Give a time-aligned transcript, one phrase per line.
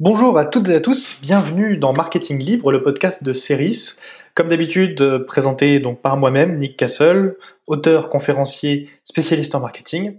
[0.00, 3.94] Bonjour à toutes et à tous, bienvenue dans Marketing Livre, le podcast de Ceris.
[4.34, 7.36] Comme d'habitude, euh, présenté donc par moi-même, Nick Castle,
[7.68, 10.16] auteur, conférencier, spécialiste en marketing.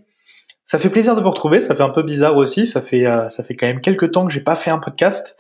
[0.63, 3.27] Ça fait plaisir de vous retrouver, ça fait un peu bizarre aussi, ça fait euh,
[3.27, 5.37] ça fait quand même quelques temps que j'ai pas fait un podcast.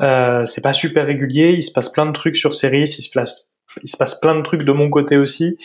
[0.00, 3.10] Euh, c'est pas super régulier, il se passe plein de trucs sur Ceris, il se
[3.10, 3.50] passe
[3.82, 5.58] il se passe plein de trucs de mon côté aussi.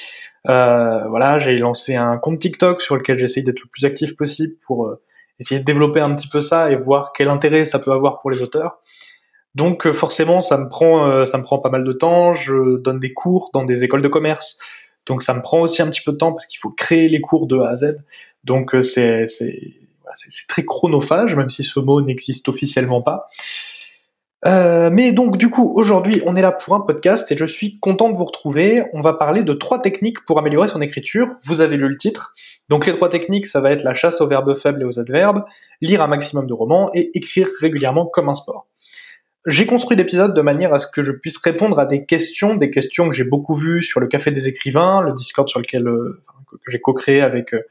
[0.50, 4.56] Euh, voilà, j'ai lancé un compte TikTok sur lequel j'essaye d'être le plus actif possible
[4.68, 4.94] pour
[5.40, 8.32] essayer de développer un petit peu ça et voir quel intérêt ça peut avoir pour
[8.32, 8.80] les auteurs.
[9.56, 12.34] Donc euh, forcément, ça me prend euh, ça me prend pas mal de temps.
[12.34, 14.60] Je donne des cours dans des écoles de commerce,
[15.06, 17.22] donc ça me prend aussi un petit peu de temps parce qu'il faut créer les
[17.22, 17.96] cours de A à Z.
[18.44, 19.74] Donc euh, c'est c'est
[20.16, 23.30] c'est très chronophage, même si ce mot n'existe officiellement pas.
[24.46, 27.78] Euh, mais donc du coup aujourd'hui on est là pour un podcast et je suis
[27.80, 28.84] content de vous retrouver.
[28.94, 31.28] On va parler de trois techniques pour améliorer son écriture.
[31.44, 32.34] Vous avez lu le titre.
[32.70, 35.44] Donc les trois techniques ça va être la chasse aux verbes faibles et aux adverbes,
[35.82, 38.68] lire un maximum de romans et écrire régulièrement comme un sport.
[39.46, 42.70] J'ai construit l'épisode de manière à ce que je puisse répondre à des questions, des
[42.70, 46.22] questions que j'ai beaucoup vues sur le Café des écrivains, le Discord sur lequel euh,
[46.52, 47.62] que j'ai co-créé avec euh,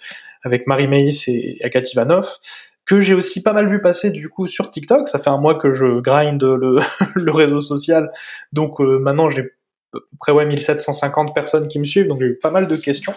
[0.44, 2.38] avec Marie Meis et Akat Ivanov,
[2.88, 5.08] que j'ai aussi pas mal vu passer du coup sur TikTok.
[5.08, 6.78] Ça fait un mois que je grind le,
[7.14, 8.10] le réseau social,
[8.52, 9.50] donc euh, maintenant j'ai
[10.18, 13.14] près ouais 1750 personnes qui me suivent, donc j'ai eu pas mal de questions.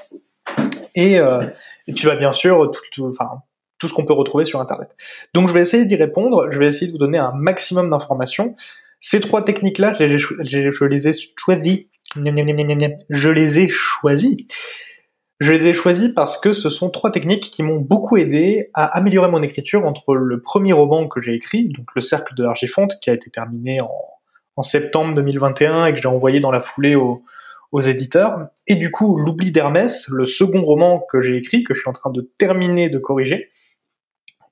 [0.96, 1.42] Et, euh,
[1.88, 4.96] et puis bah, bien sûr tout, tout- ce qu'on peut retrouver sur internet.
[5.34, 8.56] Donc je vais essayer d'y répondre, je vais essayer de vous donner un maximum d'informations.
[9.00, 10.52] Ces trois techniques-là, je les ai, choisies.
[13.10, 14.46] Je les ai choisies.
[15.42, 18.86] Je les ai choisis parce que ce sont trois techniques qui m'ont beaucoup aidé à
[18.96, 23.00] améliorer mon écriture entre le premier roman que j'ai écrit, donc Le Cercle de l'Argifonte,
[23.02, 27.24] qui a été terminé en, septembre 2021 et que j'ai envoyé dans la foulée aux,
[27.82, 31.90] éditeurs, et du coup L'Oubli d'Hermès, le second roman que j'ai écrit, que je suis
[31.90, 33.50] en train de terminer de corriger,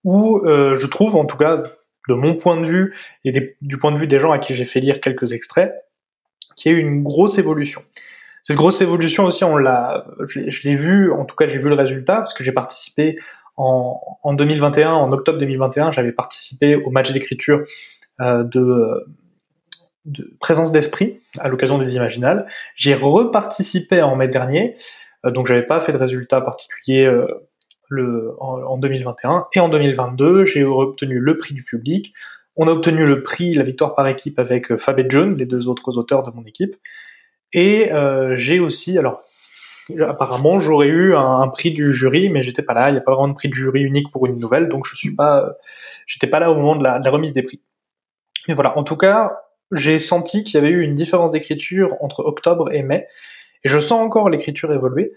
[0.03, 1.61] où euh, je trouve, en tout cas
[2.07, 2.95] de mon point de vue
[3.25, 5.71] et du point de vue des gens à qui j'ai fait lire quelques extraits,
[6.55, 7.83] qu'il y a eu une grosse évolution.
[8.41, 11.75] Cette grosse évolution aussi, on l'a, je, l'ai vu, en tout cas j'ai vu le
[11.75, 13.17] résultat, parce que j'ai participé
[13.57, 17.63] en, en 2021, en octobre 2021, j'avais participé au match d'écriture
[18.21, 19.05] euh, de,
[20.39, 22.47] présence d'esprit à l'occasion des Imaginales.
[22.75, 24.75] J'ai reparticipé en mai dernier,
[25.25, 29.47] euh, donc j'avais pas fait de résultat particulier euh, en 2021.
[29.55, 32.13] Et en 2022, j'ai obtenu le prix du public.
[32.55, 35.45] On a obtenu le prix, la victoire par équipe avec euh, Fab et John, les
[35.45, 36.75] deux autres auteurs de mon équipe.
[37.53, 39.23] Et euh, j'ai aussi, alors
[40.07, 42.89] apparemment j'aurais eu un, prix du jury, mais j'étais pas là.
[42.89, 44.95] Il n'y a pas vraiment de prix du jury unique pour une nouvelle, donc je
[44.95, 45.55] suis pas,
[46.05, 47.61] j'étais pas là au moment de la, de la remise des prix.
[48.47, 52.23] Mais voilà, en tout cas, j'ai senti qu'il y avait eu une différence d'écriture entre
[52.23, 53.07] octobre et mai,
[53.63, 55.13] et je sens encore l'écriture évoluer.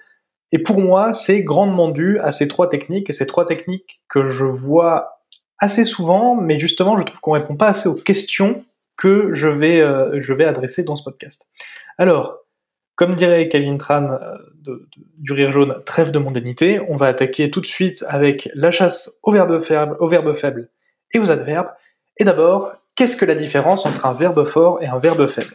[0.52, 4.26] Et pour moi, c'est grandement dû à ces trois techniques, et ces trois techniques que
[4.26, 5.22] je vois
[5.58, 8.64] assez souvent, mais justement, je trouve qu'on répond pas assez aux questions
[8.96, 11.46] que je vais, euh, je vais adresser dans ce podcast.
[11.98, 12.38] Alors,
[12.94, 14.76] comme dirait Calvin Tran euh,
[15.18, 19.18] du Rire Jaune, trêve de mondanité, on va attaquer tout de suite avec la chasse
[19.22, 20.68] aux verbes faibles, aux verbes faibles
[21.12, 21.70] et aux adverbes.
[22.18, 25.54] Et d'abord, qu'est-ce que la différence entre un verbe fort et un verbe faible?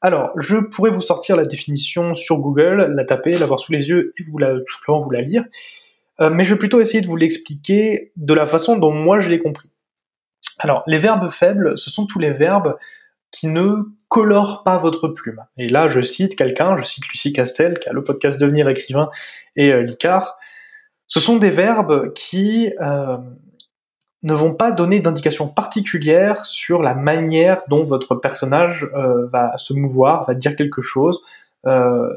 [0.00, 4.12] Alors, je pourrais vous sortir la définition sur Google, la taper, l'avoir sous les yeux
[4.18, 5.44] et vous la, tout simplement vous la lire.
[6.20, 9.28] Euh, mais je vais plutôt essayer de vous l'expliquer de la façon dont moi je
[9.28, 9.70] l'ai compris.
[10.58, 12.76] Alors, les verbes faibles, ce sont tous les verbes
[13.32, 15.42] qui ne colorent pas votre plume.
[15.56, 19.10] Et là, je cite quelqu'un, je cite Lucie Castel, qui a le podcast Devenir écrivain,
[19.56, 20.38] et euh, Licard.
[21.06, 23.16] Ce sont des verbes qui euh,
[24.22, 29.72] ne vont pas donner d'indication particulière sur la manière dont votre personnage euh, va se
[29.72, 31.20] mouvoir, va dire quelque chose.
[31.66, 32.08] Euh,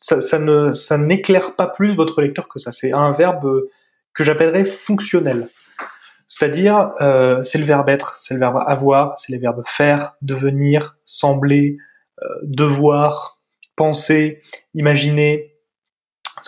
[0.00, 2.72] ça ne, ça n'éclaire pas plus votre lecteur que ça.
[2.72, 3.64] C'est un verbe
[4.14, 5.48] que j'appellerais fonctionnel.
[6.26, 10.96] C'est-à-dire, euh, c'est le verbe être, c'est le verbe avoir, c'est les verbes faire, devenir,
[11.04, 11.76] sembler,
[12.22, 13.40] euh, devoir,
[13.76, 14.40] penser,
[14.74, 15.54] imaginer.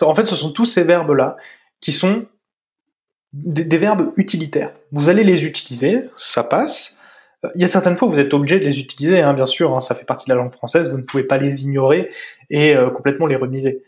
[0.01, 1.37] En fait, ce sont tous ces verbes-là
[1.79, 2.25] qui sont
[3.33, 4.73] des, verbes utilitaires.
[4.91, 6.97] Vous allez les utiliser, ça passe.
[7.53, 9.75] Il y a certaines fois où vous êtes obligé de les utiliser, hein, bien sûr,
[9.75, 12.09] hein, ça fait partie de la langue française, vous ne pouvez pas les ignorer
[12.49, 13.83] et euh, complètement les remiser.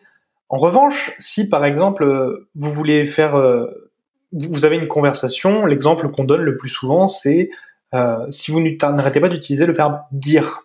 [0.50, 3.36] En revanche, si par exemple vous voulez faire,
[4.32, 7.50] vous avez une conversation, l'exemple qu'on donne le plus souvent, c'est
[7.94, 10.62] euh, si vous n'arrêtez pas d'utiliser le verbe dire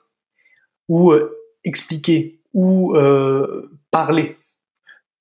[0.88, 4.36] ou euh, expliquer ou euh, parler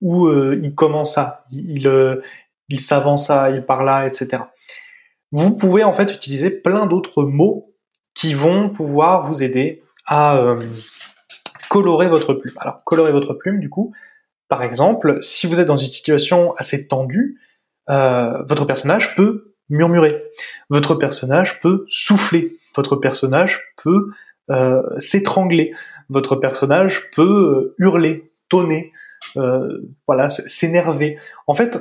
[0.01, 2.21] ou il commença, il, euh,
[2.67, 4.43] il s'avança, il parla, etc.
[5.31, 7.73] Vous pouvez en fait utiliser plein d'autres mots
[8.13, 10.57] qui vont pouvoir vous aider à
[11.69, 12.53] colorer votre plume.
[12.57, 13.93] Alors, colorer votre plume, du coup,
[14.49, 17.39] par exemple, si vous êtes dans une situation assez tendue,
[17.89, 20.23] euh, votre personnage peut murmurer.
[20.69, 22.57] Votre personnage peut souffler.
[22.75, 24.11] Votre personnage peut
[24.49, 25.73] euh, s'étrangler.
[26.09, 28.91] Votre personnage peut euh, hurler, tonner,
[29.37, 31.17] euh, voilà, s'énerver.
[31.47, 31.79] En fait,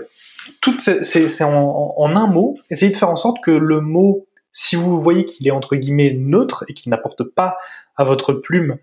[0.61, 2.57] tout c'est en, en, un mot.
[2.71, 6.13] Essayez de faire en sorte que le mot, si vous voyez qu'il est entre guillemets
[6.13, 7.57] neutre et qu'il n'apporte pas
[7.97, 8.79] à votre plume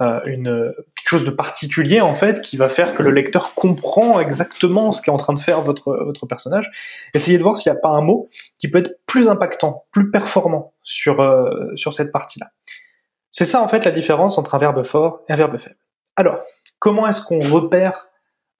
[0.00, 4.20] euh, une, quelque chose de particulier en fait qui va faire que le lecteur comprend
[4.20, 6.70] exactement ce qu'est en train de faire votre, votre personnage.
[7.14, 8.28] Essayez de voir s'il n'y a pas un mot
[8.58, 12.52] qui peut être plus impactant, plus performant sur, euh, sur cette partie-là.
[13.30, 15.76] C'est ça en fait la différence entre un verbe fort et un verbe faible.
[16.16, 16.40] Alors,
[16.78, 18.08] comment est-ce qu'on repère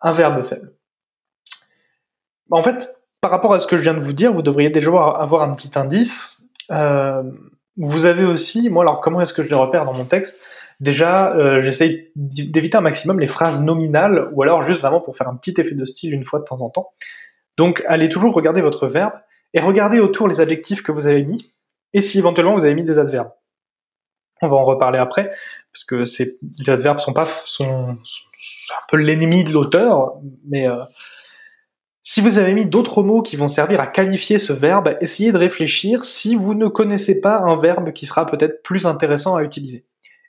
[0.01, 0.73] un verbe faible?
[2.51, 4.91] En fait, par rapport à ce que je viens de vous dire, vous devriez déjà
[4.91, 6.41] avoir un petit indice.
[6.71, 7.23] Euh,
[7.77, 10.41] vous avez aussi, moi alors comment est-ce que je les repère dans mon texte?
[10.81, 15.29] Déjà, euh, j'essaye d'éviter un maximum les phrases nominales, ou alors juste vraiment pour faire
[15.29, 16.93] un petit effet de style une fois de temps en temps.
[17.57, 19.15] Donc, allez toujours regarder votre verbe,
[19.55, 21.53] et regardez autour les adjectifs que vous avez mis,
[21.93, 23.33] et si éventuellement vous avez mis des adverbes.
[24.41, 25.33] On va en reparler après,
[25.73, 30.13] parce que ces, les adverbes sont pas sont, sont un peu l'ennemi de l'auteur,
[30.47, 30.85] mais euh,
[32.03, 35.39] si vous avez mis d'autres mots qui vont servir à qualifier ce verbe, essayez de
[35.39, 39.88] réfléchir si vous ne connaissez pas un verbe qui sera peut-être plus intéressant à utiliser.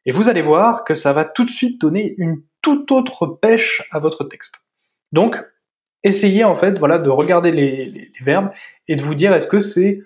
[0.10, 3.88] Et vous allez voir que ça va tout de suite donner une toute autre pêche
[3.92, 4.64] à votre texte.
[5.12, 5.40] Donc,
[6.02, 8.50] essayez en fait voilà, de regarder les, verbes
[8.88, 10.02] et de vous dire est-ce que c'est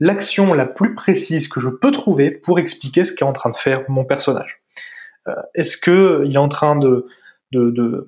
[0.00, 3.56] l'action la plus précise que je peux trouver pour expliquer ce qu'est en train de
[3.56, 4.62] faire mon personnage?
[5.26, 7.06] Euh, est-ce qu'il est en train de,
[7.52, 8.06] de,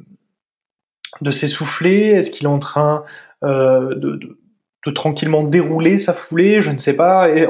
[1.20, 2.12] de, s'essouffler?
[2.12, 3.04] Est-ce qu'il est en train
[3.44, 4.38] euh, de,
[4.86, 6.62] de, tranquillement dérouler sa foulée?
[6.62, 7.28] Je ne sais pas.
[7.28, 7.46] Et,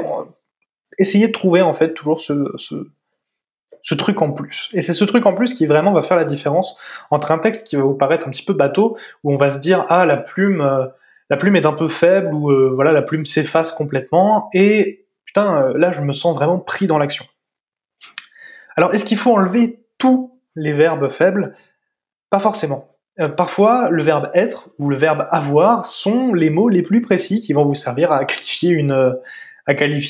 [0.97, 2.89] essayez de trouver en fait toujours ce
[3.93, 4.69] truc en plus.
[4.73, 6.79] Et c'est ce truc en plus qui vraiment va faire la différence
[7.11, 9.59] entre un texte qui va vous paraître un petit peu bateau, où on va se
[9.59, 10.87] dire ah la plume, euh,
[11.29, 15.61] la plume est un peu faible, ou euh, voilà la plume s'efface complètement, et putain
[15.61, 17.25] euh, là je me sens vraiment pris dans l'action.
[18.75, 21.55] Alors est-ce qu'il faut enlever tous les verbes faibles?
[22.29, 22.89] Pas forcément.
[23.37, 27.53] parfois le verbe être ou le verbe avoir sont les mots les plus précis qui
[27.53, 28.71] vont vous servir à qualifier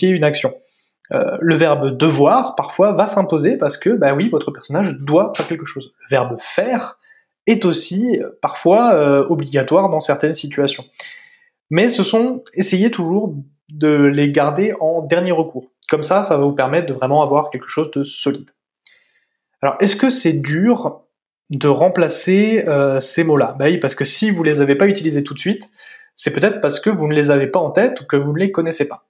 [0.09, 0.55] une action.
[1.13, 5.47] Euh, le verbe devoir parfois va s'imposer parce que bah oui votre personnage doit faire
[5.47, 5.93] quelque chose.
[6.01, 6.99] Le verbe faire
[7.45, 10.83] est aussi euh, parfois euh, obligatoire dans certaines situations.
[11.69, 13.35] Mais ce sont essayez toujours
[13.69, 15.71] de les garder en dernier recours.
[15.89, 18.49] Comme ça, ça va vous permettre de vraiment avoir quelque chose de solide.
[19.61, 21.01] Alors, est-ce que c'est dur
[21.49, 22.65] de remplacer
[22.99, 23.55] ces mots-là?
[23.57, 25.69] Bah oui, parce que si vous les avez pas utilisés tout de suite,
[26.15, 28.39] c'est peut-être parce que vous ne les avez pas en tête ou que vous ne
[28.39, 29.06] les connaissez pas.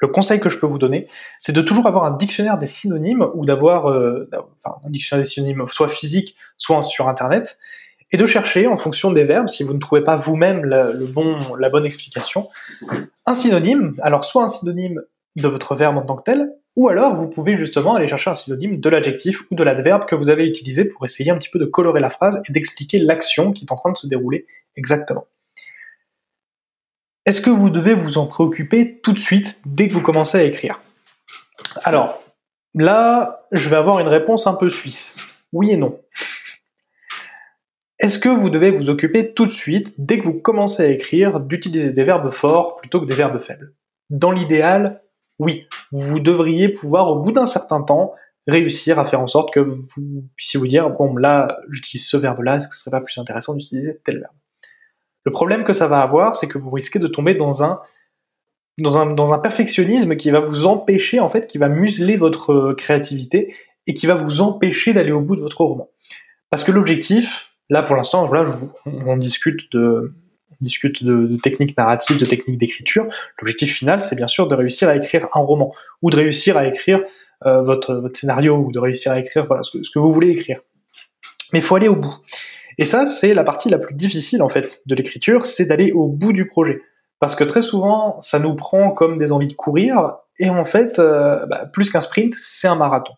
[0.00, 1.08] Le conseil que je peux vous donner,
[1.38, 4.28] c'est de toujours avoir un dictionnaire des synonymes ou d'avoir euh,
[4.64, 7.58] un dictionnaire des synonymes soit physique, soit sur Internet,
[8.10, 11.84] et de chercher en fonction des verbes, si vous ne trouvez pas vous-même la bonne
[11.84, 12.48] explication,
[13.26, 13.96] un synonyme.
[14.02, 15.02] Alors soit un synonyme
[15.36, 18.34] de votre verbe en tant que tel, ou alors vous pouvez justement aller chercher un
[18.34, 21.58] synonyme de l'adjectif ou de l'adverbe que vous avez utilisé pour essayer un petit peu
[21.58, 24.46] de colorer la phrase et d'expliquer l'action qui est en train de se dérouler
[24.76, 25.26] exactement.
[27.28, 30.44] Est-ce que vous devez vous en préoccuper tout de suite dès que vous commencez à
[30.44, 30.80] écrire?
[31.84, 32.22] Alors,
[32.74, 35.20] là, je vais avoir une réponse un peu suisse.
[35.52, 36.00] Oui et non.
[37.98, 41.40] Est-ce que vous devez vous occuper tout de suite, dès que vous commencez à écrire,
[41.40, 43.74] d'utiliser des verbes forts plutôt que des verbes faibles?
[44.08, 45.02] Dans l'idéal,
[45.38, 45.66] oui.
[45.92, 48.14] Vous devriez pouvoir, au bout d'un certain temps,
[48.46, 49.86] réussir à faire en sorte que vous
[50.34, 53.52] puissiez vous dire, bon, là, j'utilise ce verbe-là, est-ce que ce serait pas plus intéressant
[53.52, 54.32] d'utiliser tel verbe?
[55.28, 57.82] Le problème que ça va avoir, c'est que vous risquez de tomber dans un,
[59.42, 63.54] perfectionnisme qui va vous empêcher, en fait, qui va museler votre euh, créativité
[63.86, 65.90] et qui va vous empêcher d'aller au bout de votre roman.
[66.48, 68.26] Parce que l'objectif, là pour l'instant,
[68.86, 70.14] on discute de,
[70.62, 73.06] discute de, techniques narratives, de techniques d'écriture.
[73.38, 76.66] L'objectif final, c'est bien sûr de réussir à écrire un roman ou de réussir à
[76.66, 77.02] écrire
[77.44, 80.60] euh, votre, votre scénario ou de réussir à écrire voilà, ce que vous voulez écrire.
[81.52, 82.14] Mais il faut aller au bout.
[82.78, 86.06] Et ça, c'est la partie la plus difficile en fait de l'écriture, c'est d'aller au
[86.06, 86.80] bout du projet.
[87.20, 90.98] Parce que très souvent, ça nous prend comme des envies de courir, et en fait,
[90.98, 93.14] euh, bah, plus qu'un sprint, c'est un marathon.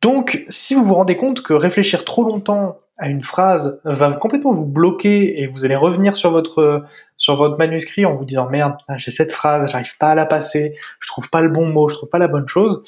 [0.00, 4.52] Donc, si vous vous rendez compte que réfléchir trop longtemps à une phrase va complètement
[4.52, 6.84] vous bloquer et vous allez revenir sur votre
[7.16, 10.74] sur votre manuscrit en vous disant merde, j'ai cette phrase, j'arrive pas à la passer,
[10.98, 12.82] je trouve pas le bon mot, je trouve pas la bonne chose.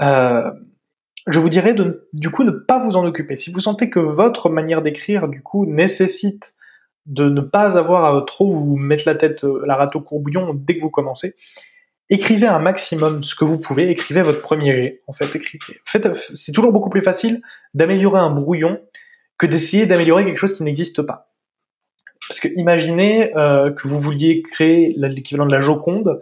[0.00, 0.50] Euh,
[1.26, 3.36] je vous dirais de, du coup, ne pas vous en occuper.
[3.36, 6.54] Si vous sentez que votre manière d'écrire, du coup, nécessite
[7.06, 10.54] de ne pas avoir à trop vous mettre la tête, euh, la rate au courbouillon
[10.54, 11.34] dès que vous commencez,
[12.08, 15.02] écrivez un maximum ce que vous pouvez, écrivez votre premier jet.
[15.06, 15.80] En fait, écrivez.
[16.34, 17.42] c'est toujours beaucoup plus facile
[17.74, 18.80] d'améliorer un brouillon
[19.38, 21.32] que d'essayer d'améliorer quelque chose qui n'existe pas.
[22.28, 26.20] Parce que imaginez euh, que vous vouliez créer l'équivalent de la Joconde,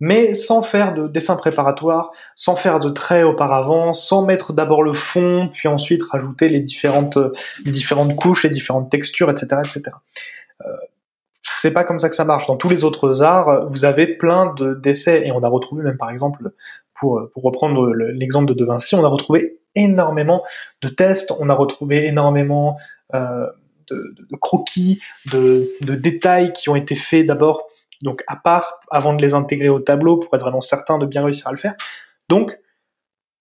[0.00, 4.92] mais sans faire de dessin préparatoire, sans faire de traits auparavant, sans mettre d'abord le
[4.92, 7.18] fond, puis ensuite rajouter les différentes,
[7.64, 9.96] les différentes couches, les différentes textures, etc., etc.
[10.64, 10.72] Euh,
[11.42, 12.46] c'est pas comme ça que ça marche.
[12.46, 15.96] Dans tous les autres arts, vous avez plein de d'essais, et on a retrouvé même
[15.96, 16.52] par exemple,
[16.94, 20.44] pour, pour reprendre l'exemple de De Vinci, on a retrouvé énormément
[20.82, 22.76] de tests, on a retrouvé énormément
[23.14, 23.46] euh,
[23.90, 25.00] de, de, croquis,
[25.32, 27.68] de, de, détails qui ont été faits d'abord,
[28.02, 31.24] donc à part, avant de les intégrer au tableau, pour être vraiment certain de bien
[31.24, 31.74] réussir à le faire.
[32.28, 32.58] Donc,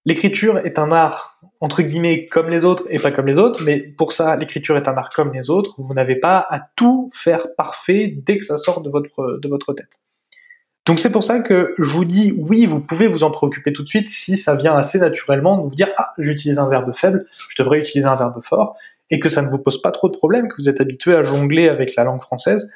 [0.05, 3.79] l'écriture est un art entre guillemets comme les autres et pas comme les autres, mais
[3.79, 5.75] pour ça, l'écriture est un art comme les autres.
[5.77, 9.73] Vous n'avez pas à tout faire parfait dès que ça sort de votre, de votre
[9.73, 9.99] tête.
[10.85, 13.83] Donc c'est pour ça que je vous dis oui, vous pouvez vous en préoccuper tout
[13.83, 17.25] de suite si ça vient assez naturellement de vous dire ah j'utilise un verbe faible,
[17.49, 18.77] je devrais utiliser un verbe fort
[19.09, 21.23] et que ça ne vous pose pas trop de problèmes, que vous êtes habitué à
[21.23, 22.69] jongler avec la langue française.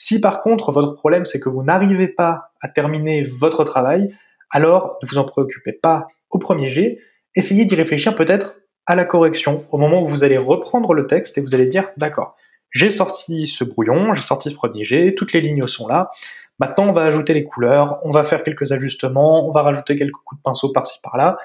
[0.00, 4.14] Si par contre votre problème c'est que vous n'arrivez pas à terminer votre travail,
[4.50, 6.98] alors ne vous en préoccupez pas au premier jet,
[7.34, 8.54] essayez d'y réfléchir peut-être
[8.86, 11.90] à la correction au moment où vous allez reprendre le texte et vous allez dire
[11.96, 12.36] d'accord,
[12.70, 16.10] j'ai sorti ce brouillon, j'ai sorti ce premier jet, toutes les lignes sont là.
[16.60, 20.16] Maintenant, on va ajouter les couleurs, on va faire quelques ajustements, on va rajouter quelques
[20.24, 21.38] coups de pinceau par-ci par-là,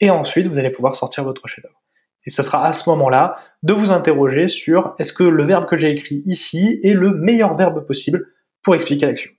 [0.00, 1.80] et ensuite vous allez pouvoir sortir votre chef-d'œuvre.
[2.26, 5.76] Et ce sera à ce moment-là de vous interroger sur est-ce que le verbe que
[5.76, 8.28] j'ai écrit ici est le meilleur verbe possible
[8.62, 9.30] pour expliquer l'action.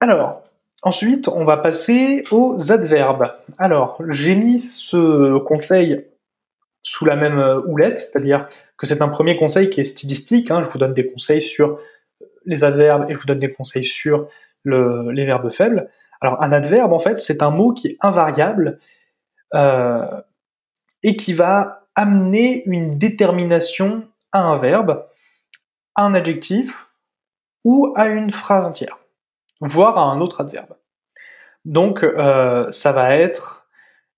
[0.00, 0.42] Alors,
[0.82, 3.32] ensuite, on va passer aux adverbes.
[3.58, 6.06] Alors, j'ai mis ce conseil
[6.82, 10.50] sous la même houlette, c'est-à-dire que c'est un premier conseil qui est stylistique.
[10.50, 10.62] Hein.
[10.62, 11.78] je vous donne des conseils sur
[12.44, 14.28] les adverbes et je vous donne des conseils sur
[14.64, 15.90] les verbes faibles.
[16.20, 18.78] Alors un adverbe, en fait, c'est un mot qui est invariable
[19.54, 25.06] et qui va amener une détermination à un verbe,
[25.94, 26.88] à un adjectif
[27.64, 28.98] ou à une phrase entière,
[29.60, 30.74] voire à un autre adverbe.
[31.64, 33.66] Donc euh, ça va être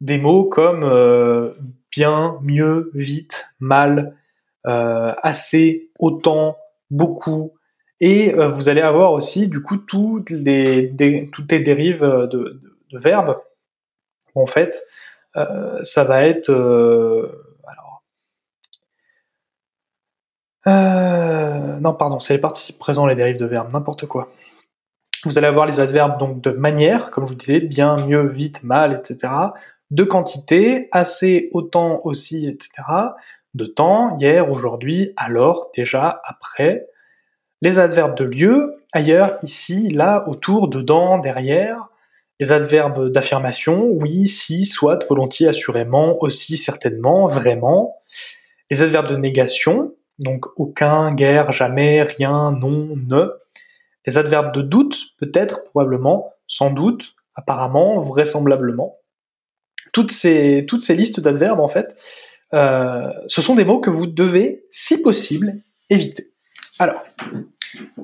[0.00, 1.54] des mots comme euh,
[1.90, 4.16] bien, mieux, vite, mal,
[4.64, 6.58] assez, autant,
[6.90, 7.54] beaucoup,
[8.00, 10.94] et euh, vous allez avoir aussi, du coup, toutes les,
[11.32, 12.60] toutes les dérives euh, de,
[12.92, 13.36] verbes.
[14.34, 14.78] En fait, euh,
[15.34, 16.50] ça va être...
[17.66, 18.02] alors,
[21.80, 24.28] non, pardon, c'est les participes présents, les dérives de verbes, n'importe quoi.
[25.24, 28.62] Vous allez avoir les adverbes donc de manière, comme je vous disais, bien, mieux, vite,
[28.62, 29.32] mal, etc.
[29.90, 32.70] De quantité, assez, autant, aussi, etc.
[33.54, 36.86] De temps, hier, aujourd'hui, alors, déjà, après
[37.62, 41.88] les adverbes de lieu, ailleurs, ici, là, autour, dedans, derrière,
[42.40, 47.96] les adverbes d'affirmation, oui, si, soit, volontiers, assurément, aussi, certainement, vraiment,
[48.70, 53.32] les adverbes de négation, donc aucun, guère, jamais, rien, non, ne,
[54.06, 58.96] les adverbes de doute, peut-être, probablement, sans doute, apparemment, vraisemblablement.
[59.92, 61.96] Toutes ces, listes d'adverbes, en fait,
[62.54, 66.30] euh, ce sont des mots que vous devez, si possible, éviter.
[66.78, 67.02] Alors,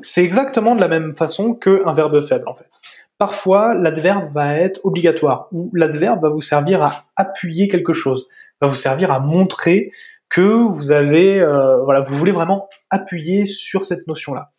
[0.02, 2.80] c'est exactement de la même façon qu'un verbe faible en fait.
[3.18, 8.26] Parfois, l'adverbe va être obligatoire, ou l'adverbe va vous servir à appuyer quelque chose,
[8.60, 9.92] va vous servir à montrer
[10.28, 14.50] que vous avez, euh, voilà, vous voulez vraiment appuyer sur cette notion-là.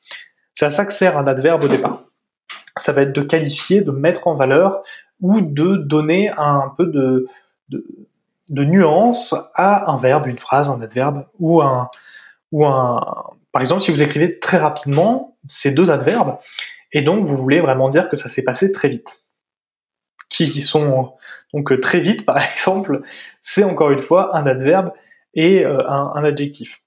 [0.53, 2.03] C'est à ça que sert un adverbe au départ.
[2.77, 4.83] Ça va être de qualifier, de mettre en valeur,
[5.21, 7.27] ou de donner un peu de,
[7.69, 7.85] de,
[8.49, 11.89] de nuance à un verbe, une phrase, un adverbe, ou un,
[12.51, 16.37] ou un, par exemple, si vous écrivez très rapidement ces deux adverbes,
[16.95, 19.25] et donc vous voulez vraiment dire que ça s'est passé très vite.
[20.29, 21.13] Qui sont
[21.53, 23.01] donc euh, très vite, par exemple,
[23.41, 24.91] c'est encore une fois un adverbe
[25.33, 26.81] et euh, un, adjectif.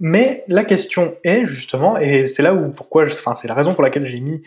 [0.00, 3.82] Mais la question est justement, et c'est là où pourquoi, enfin c'est la raison pour
[3.82, 4.42] laquelle j'ai mis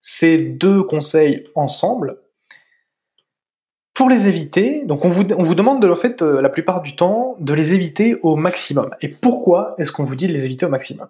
[0.00, 2.18] ces deux conseils ensemble,
[3.94, 7.36] pour les éviter, donc on vous, demande de, en fait, euh, la plupart du temps
[7.40, 8.90] de les éviter au maximum.
[9.00, 11.08] Et pourquoi est-ce qu'on vous dit de les éviter au maximum?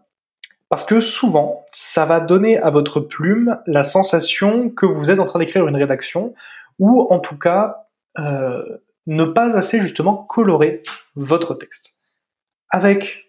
[0.72, 5.26] Parce que souvent, ça va donner à votre plume la sensation que vous êtes en
[5.26, 6.32] train d'écrire une rédaction,
[6.78, 7.88] ou en tout cas,
[8.18, 10.82] euh, ne pas assez justement colorer
[11.14, 11.94] votre texte.
[12.70, 13.26] Avec,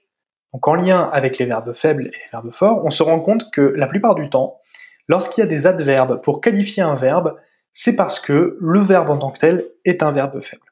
[0.53, 3.51] donc en lien avec les verbes faibles et les verbes forts, on se rend compte
[3.51, 4.61] que la plupart du temps,
[5.09, 7.35] lorsqu'il y a des adverbes pour qualifier un verbe,
[7.73, 10.71] c'est parce que le verbe en tant que tel est un verbe faible.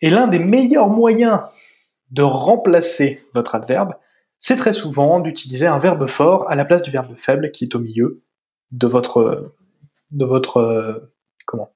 [0.00, 1.42] Et l'un des meilleurs moyens
[2.10, 3.94] de remplacer votre adverbe,
[4.40, 7.74] c'est très souvent d'utiliser un verbe fort à la place du verbe faible qui est
[7.74, 8.22] au milieu
[8.72, 9.52] de votre
[10.12, 11.10] de votre
[11.46, 11.72] comment?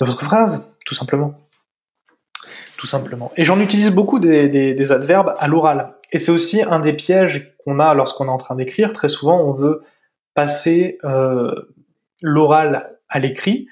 [0.00, 1.34] De votre phrase tout simplement.
[2.76, 3.30] tout simplement.
[3.36, 5.94] Et j'en utilise beaucoup des, adverbes à l'oral.
[6.10, 8.92] Et c'est aussi un des pièges qu'on a lorsqu'on est en train d'écrire.
[8.92, 9.82] Très souvent, on veut
[10.34, 11.54] passer euh,
[12.22, 13.68] l'oral à l'écrit.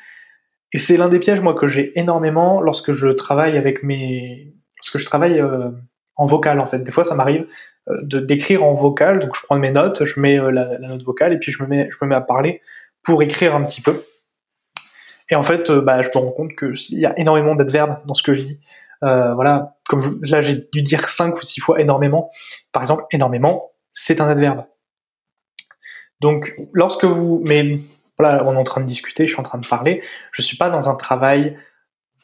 [0.73, 4.55] Et c'est l'un des pièges, moi, que j'ai énormément lorsque je travaille avec mes...
[4.77, 5.71] lorsque je travaille euh,
[6.15, 6.81] en vocal, en fait.
[6.81, 7.49] Des fois, ça m'arrive
[8.03, 9.21] de d'écrire en vocal.
[9.21, 11.69] Donc, je prends mes notes, je mets la, la, note vocale, et puis je me,
[11.69, 12.61] mets, je me mets à parler
[13.03, 14.05] pour écrire un petit peu.
[15.31, 18.23] Et en fait, bah, je me rends compte qu'il y a énormément d'adverbes dans ce
[18.23, 18.61] que je dis.
[19.05, 22.31] Euh, voilà, comme là j'ai dû dire cinq ou six fois énormément.
[22.73, 24.65] Par exemple, énormément, c'est un adverbe.
[26.21, 27.81] Donc, lorsque vous, mais
[28.19, 30.03] voilà, on est en train de discuter, je suis en train de parler,
[30.33, 31.57] je suis pas dans un travail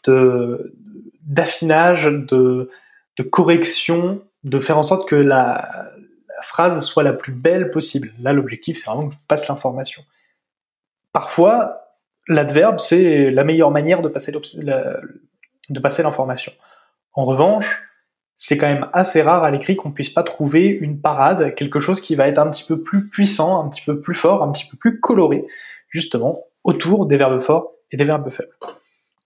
[0.05, 0.75] de
[1.23, 2.71] d'affinage, de,
[3.17, 5.91] de correction, de faire en sorte que la,
[6.43, 8.13] phrase soit la plus belle possible.
[8.21, 10.03] Là, l'objectif, c'est vraiment que je passe l'information.
[11.13, 11.97] Parfois,
[12.29, 16.53] l'adverbe, c'est la meilleure manière de passer de passer l'information.
[17.15, 17.83] En revanche,
[18.37, 22.01] c'est quand même assez rare à l'écrit qu'on puisse pas trouver une parade, quelque chose
[22.01, 24.67] qui va être un petit peu plus puissant, un petit peu plus fort, un petit
[24.67, 25.47] peu plus coloré,
[25.89, 28.57] justement, autour des verbes forts et des verbes faibles.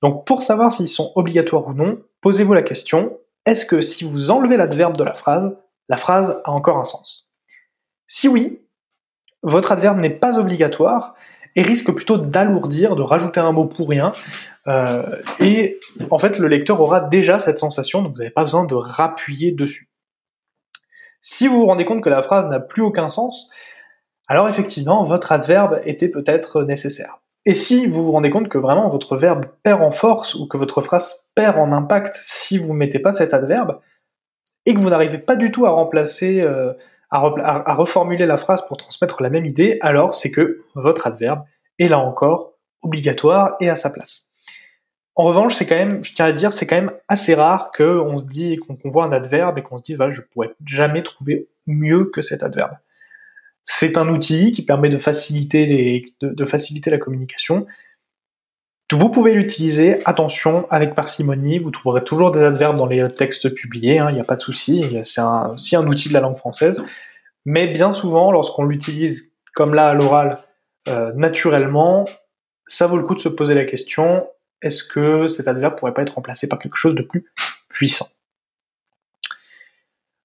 [0.03, 4.31] Donc pour savoir s'ils sont obligatoires ou non, posez-vous la question, est-ce que si vous
[4.31, 5.57] enlevez l'adverbe de la phrase,
[5.89, 7.29] la phrase a encore un sens?
[8.07, 8.61] Si oui,
[9.43, 11.15] votre adverbe n'est pas obligatoire
[11.57, 14.13] et risque plutôt d'alourdir, de rajouter un mot pour rien,
[14.67, 18.65] euh, et en fait, le lecteur aura déjà cette sensation, donc vous n'avez pas besoin
[18.65, 19.89] de rappuyer dessus.
[21.23, 23.51] Si vous vous rendez compte que la phrase n'a plus aucun sens,
[24.27, 27.21] alors effectivement, votre adverbe était peut-être nécessaire.
[27.49, 30.59] Et si vous vous rendez compte que vraiment votre verbe perd en force ou que
[30.59, 33.81] votre phrase perd en impact si vous ne mettez pas cet adverbe,
[34.67, 36.75] et que vous n'arrivez pas du tout à remplacer, euh,
[37.11, 41.43] à reformuler la phrase pour transmettre la même idée, alors c'est que votre adverbe
[41.79, 42.53] est là encore
[42.83, 44.29] obligatoire et à sa place.
[45.15, 48.19] En revanche, c'est quand même, je tiens à dire, c'est quand même assez rare qu'on
[48.19, 51.49] se dit, qu'on voit un adverbe et qu'on se dise, voilà, je pourrais jamais trouver
[51.67, 52.73] mieux que cet adverbe.
[53.71, 57.67] C'est un outil qui permet de faciliter de, faciliter la communication.
[58.91, 63.97] Vous pouvez l'utiliser, attention, avec parcimonie, vous trouverez toujours des adverbes dans les textes publiés,
[63.97, 65.21] il hein, n'y a pas de souci, c'est
[65.53, 66.83] aussi un outil de la langue française.
[67.45, 70.39] Mais bien souvent, lorsqu'on l'utilise comme là à l'oral,
[70.89, 72.07] euh, naturellement,
[72.65, 74.27] ça vaut le coup de se poser la question,
[74.63, 77.27] est-ce que cet adverbe pourrait pas être remplacé par quelque chose de plus
[77.69, 78.09] puissant?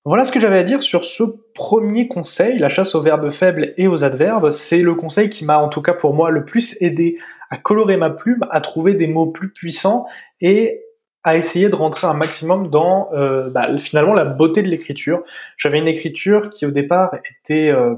[0.05, 3.73] Voilà ce que j'avais à dire sur ce premier conseil, la chasse aux verbes faibles
[3.77, 4.51] et aux adverbes.
[4.51, 7.17] C'est le conseil qui m'a en tout cas pour moi le plus aidé
[7.49, 10.05] à colorer ma plume, à trouver des mots plus puissants
[10.41, 10.81] et
[11.23, 15.23] à essayer de rentrer un maximum dans euh, bah, finalement la beauté de l'écriture.
[15.55, 17.95] J'avais une écriture qui au départ était euh,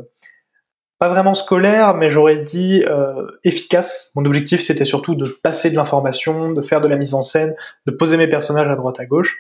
[0.99, 4.11] pas vraiment scolaire, mais j'aurais dit euh, efficace.
[4.13, 7.55] Mon objectif, c'était surtout de passer de l'information, de faire de la mise en scène,
[7.87, 9.39] de poser mes personnages à droite à gauche.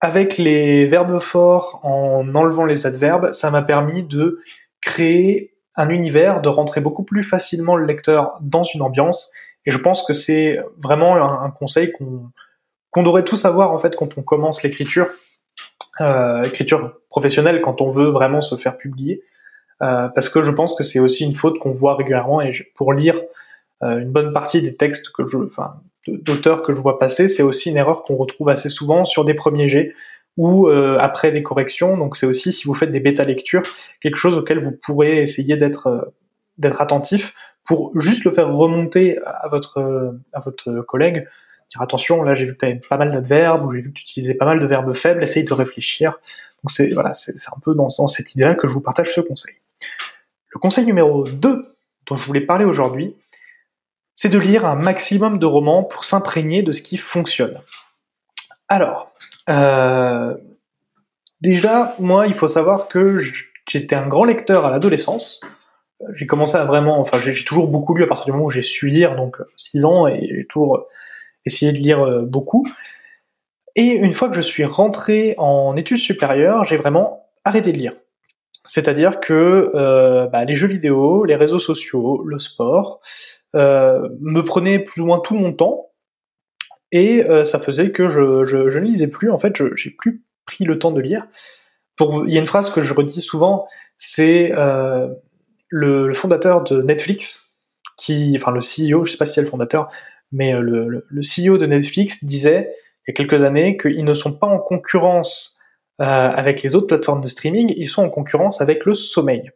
[0.00, 4.40] Avec les verbes forts, en enlevant les adverbes, ça m'a permis de
[4.80, 9.30] créer un univers, de rentrer beaucoup plus facilement le lecteur dans une ambiance.
[9.64, 14.16] Et je pense que c'est vraiment un, conseil qu'on devrait tous avoir en fait quand
[14.16, 15.08] on commence l'écriture,
[16.00, 19.22] euh, écriture professionnelle, quand on veut vraiment se faire publier.
[19.82, 22.94] Euh, parce que je pense que c'est aussi une faute qu'on voit régulièrement et pour
[22.94, 23.20] lire
[23.82, 25.70] euh, une bonne partie des textes que je, enfin,
[26.08, 29.34] d'auteurs que je vois passer, c'est aussi une erreur qu'on retrouve assez souvent sur des
[29.34, 29.94] premiers jets
[30.36, 31.96] ou euh, après des corrections.
[31.96, 33.62] Donc c'est aussi si vous faites des bêta lectures,
[34.00, 36.12] quelque chose auquel vous pourrez essayer d'être
[36.58, 41.26] d'être attentif pour juste le faire remonter à votre à votre collègue.
[41.70, 43.98] Dire attention, là j'ai vu que tu avais pas mal d'adverbes ou j'ai vu que
[43.98, 45.22] tu utilisais pas mal de verbes faibles.
[45.22, 46.12] Essaye de réfléchir.
[46.62, 49.20] Donc c'est voilà, c'est un peu dans, dans cette idée-là que je vous partage ce
[49.20, 49.54] conseil.
[50.50, 53.16] Le conseil numéro 2 dont je voulais parler aujourd'hui,
[54.16, 57.60] c'est de lire un maximum de romans pour s'imprégner de ce qui fonctionne.
[58.66, 59.12] Alors,
[59.48, 60.34] euh,
[61.42, 63.18] déjà, moi, il faut savoir que
[63.68, 65.40] j'étais un grand lecteur à l'adolescence.
[66.14, 68.62] J'ai commencé à vraiment, enfin, j'ai toujours beaucoup lu à partir du moment où j'ai
[68.62, 70.86] su lire, donc 6 ans, et j'ai toujours
[71.44, 72.66] essayé de lire euh, beaucoup.
[73.76, 77.92] Et une fois que je suis rentré en études supérieures, j'ai vraiment arrêté de lire.
[78.64, 84.78] C'est-à-dire que euh, bah, les jeux vidéo, les réseaux sociaux, le sport euh, me prenaient
[84.78, 85.86] plus ou moins tout mon temps
[86.92, 89.30] et euh, ça faisait que je, je, je, ne lisais plus.
[89.30, 91.26] En fait, j'ai plus pris le temps de lire.
[91.96, 93.66] Pour, il y a une phrase que je redis souvent,
[93.96, 95.08] c'est euh,
[95.68, 97.54] le, fondateur de Netflix,
[97.96, 99.88] qui, enfin le CEO, je sais pas si c'est le fondateur,
[100.30, 102.70] mais euh, le, CEO de Netflix disait
[103.06, 105.58] il y a quelques années qu'ils ne sont pas en concurrence
[106.02, 109.50] euh, avec les autres plateformes de streaming, ils sont en concurrence avec le sommeil.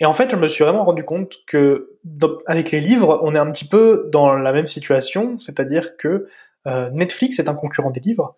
[0.00, 1.98] Et en fait, je me suis vraiment rendu compte que
[2.46, 6.28] avec les livres, on est un petit peu dans la même situation, c'est-à-dire que
[6.66, 8.36] Netflix est un concurrent des livres.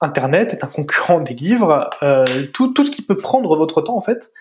[0.00, 1.88] Internet est un concurrent des livres.
[2.52, 4.32] tout, tout ce qui peut prendre votre temps, en fait,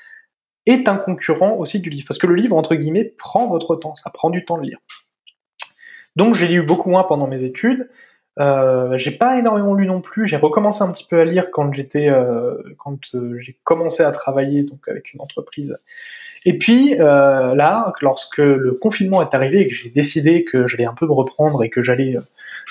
[0.66, 2.06] est un concurrent aussi du livre.
[2.08, 3.94] Parce que le livre, entre guillemets, prend votre temps.
[3.96, 4.80] Ça prend du temps de lire.
[6.16, 7.90] Donc j'ai lu beaucoup moins pendant mes études.
[8.42, 10.28] Euh, j'ai pas énormément lu non plus.
[10.28, 14.12] J'ai recommencé un petit peu à lire quand j'étais, euh, quand euh, j'ai commencé à
[14.12, 15.78] travailler donc avec une entreprise.
[16.44, 20.96] Et puis là, lorsque le confinement est arrivé et que j'ai décidé que j'allais un
[20.96, 22.16] peu me reprendre et que j'allais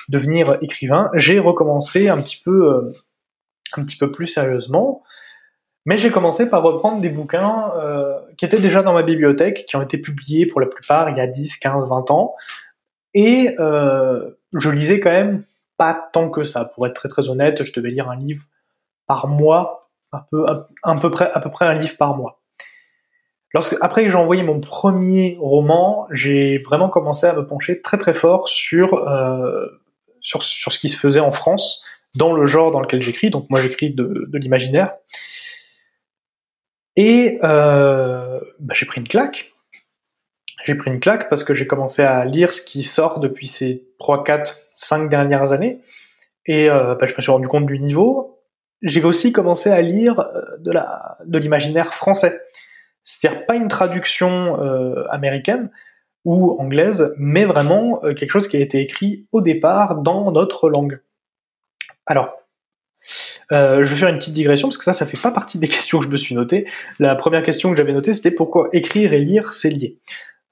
[0.08, 2.92] devenir écrivain, j'ai recommencé un petit peu,
[3.76, 5.04] un petit peu plus sérieusement.
[5.86, 7.70] Mais j'ai commencé par reprendre des bouquins
[8.36, 11.20] qui étaient déjà dans ma bibliothèque, qui ont été publiés pour la plupart il y
[11.20, 12.34] a 10, 15, 20 ans,
[13.14, 15.44] et je lisais quand même
[15.80, 16.66] pas tant que ça.
[16.66, 18.44] Pour être très très honnête, je devais lire un livre
[19.06, 20.44] par mois, un peu,
[20.84, 22.42] un, peu près, à peu près un livre par mois.
[23.54, 27.96] Lorsque, après que j'ai envoyé mon premier roman, j'ai vraiment commencé à me pencher très
[27.96, 29.68] très fort sur, euh,
[30.20, 31.82] sur, sur, ce qui se faisait en France,
[32.14, 33.30] dans le genre dans lequel j'écris.
[33.30, 34.92] Donc moi j'écris de, de l'imaginaire.
[36.96, 39.49] Et euh, bah, j'ai pris une claque
[40.64, 43.84] j'ai pris une claque parce que j'ai commencé à lire ce qui sort depuis ces
[43.98, 45.80] 3, 4, 5 dernières années.
[46.46, 48.40] Et euh, bah, je me suis rendu compte du niveau.
[48.82, 50.42] J'ai aussi commencé à lire euh,
[51.26, 52.42] de, l'imaginaire français.
[53.02, 55.70] C'est-à-dire pas une traduction euh, américaine
[56.24, 61.00] ou anglaise, mais vraiment quelque chose qui a été écrit au départ dans notre langue.
[62.04, 62.36] Alors,
[63.50, 65.98] je vais faire une petite digression parce que ça, ça fait pas partie des questions
[65.98, 66.66] que je me suis notées.
[66.98, 69.98] La première question que j'avais notée, c'était pourquoi écrire et lire, c'est lié.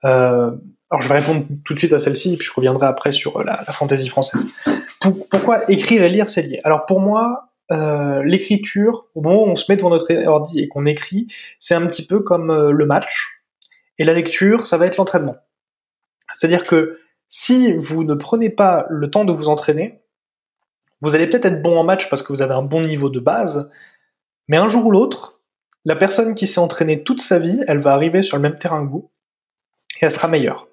[0.05, 0.51] Euh,
[0.91, 3.63] alors je vais répondre tout de suite à celle-ci, puis je reviendrai après sur la,
[3.67, 4.47] la fantaisie française.
[5.31, 6.61] pourquoi écrire et lire, c'est lié?
[6.65, 10.69] Alors pour moi, euh, l'écriture, au moment où on se met devant notre ordi et
[10.69, 11.27] qu'on écrit,
[11.59, 13.43] c'est un petit peu comme euh, le match,
[13.99, 15.37] et la lecture, ça va être l'entraînement.
[16.33, 20.03] C'est-à-dire que si vous ne prenez pas le temps de vous entraîner,
[21.01, 23.21] vous allez peut-être être bon en match parce que vous avez un bon niveau de
[23.21, 23.71] base,
[24.49, 25.41] mais un jour ou l'autre,
[25.85, 28.85] la personne qui s'est entraînée toute sa vie, elle va arriver sur le même terrain
[28.85, 29.11] que vous,
[30.01, 30.69] et elle sera meilleure.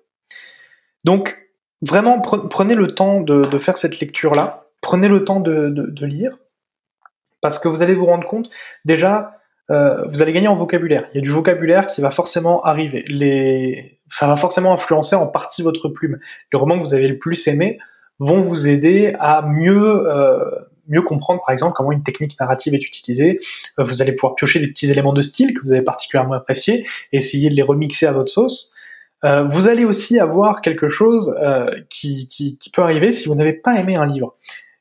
[1.03, 1.37] Donc,
[1.81, 6.37] vraiment, prenez le temps de, faire cette lecture-là, prenez le temps de, lire,
[7.41, 8.49] parce que vous allez vous rendre compte,
[8.85, 9.37] déjà,
[9.71, 11.07] euh, vous allez gagner en vocabulaire.
[11.13, 13.99] Il y a du vocabulaire qui va forcément arriver.
[14.09, 16.19] Ça va forcément influencer en partie votre plume.
[16.51, 17.79] Les romans que vous avez le plus aimé
[18.19, 20.49] vont vous aider à mieux, euh,
[20.87, 23.39] mieux comprendre, par exemple, comment une technique narrative est utilisée.
[23.79, 26.85] Euh, vous allez pouvoir piocher des petits éléments de style que vous avez particulièrement appréciés
[27.11, 28.71] et essayer de les remixer à votre sauce.
[29.25, 33.79] Euh, vous allez aussi avoir quelque chose euh, qui, peut arriver si vous n'avez pas
[33.79, 34.35] aimé un livre.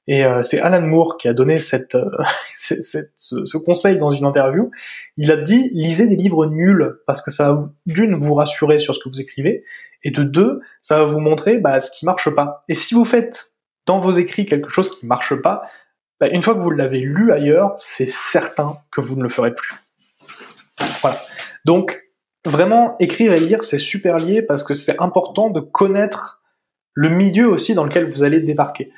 [0.07, 4.71] Et euh, c'est Alan Moore qui a donné ce, conseil dans une interview.
[5.17, 8.95] Il a dit lisez des livres nuls parce que ça va d'une vous rassurer sur
[8.95, 9.65] ce que vous écrivez
[10.03, 12.65] et de deux ça va vous montrer bah, ce qui marche pas.
[12.69, 13.55] Et si vous faites
[13.87, 15.63] dans vos écrits quelque chose qui marche pas,
[16.21, 19.55] bah, une fois que vous l'avez lu ailleurs, c'est certain que vous ne le ferez
[19.55, 19.75] plus.
[21.01, 21.19] Voilà.
[21.65, 22.04] Donc
[22.45, 26.43] vraiment, écrire et lire, c'est super lié parce que c'est important de connaître
[26.95, 28.93] le milieu aussi dans lequel vous allez débarquer.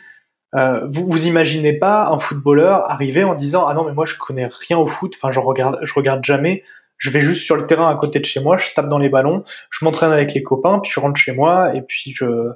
[0.54, 4.14] Euh, vous vous imaginez pas un footballeur arriver en disant ah non mais moi je
[4.16, 6.62] connais rien au foot, enfin je regarde je regarde jamais,
[6.98, 9.08] je vais juste sur le terrain à côté de chez moi, je tape dans les
[9.08, 11.74] ballons, je m'entraîne avec les copains, puis je rentre chez moi.
[11.74, 12.52] Et puis je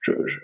[0.00, 0.38] je, je,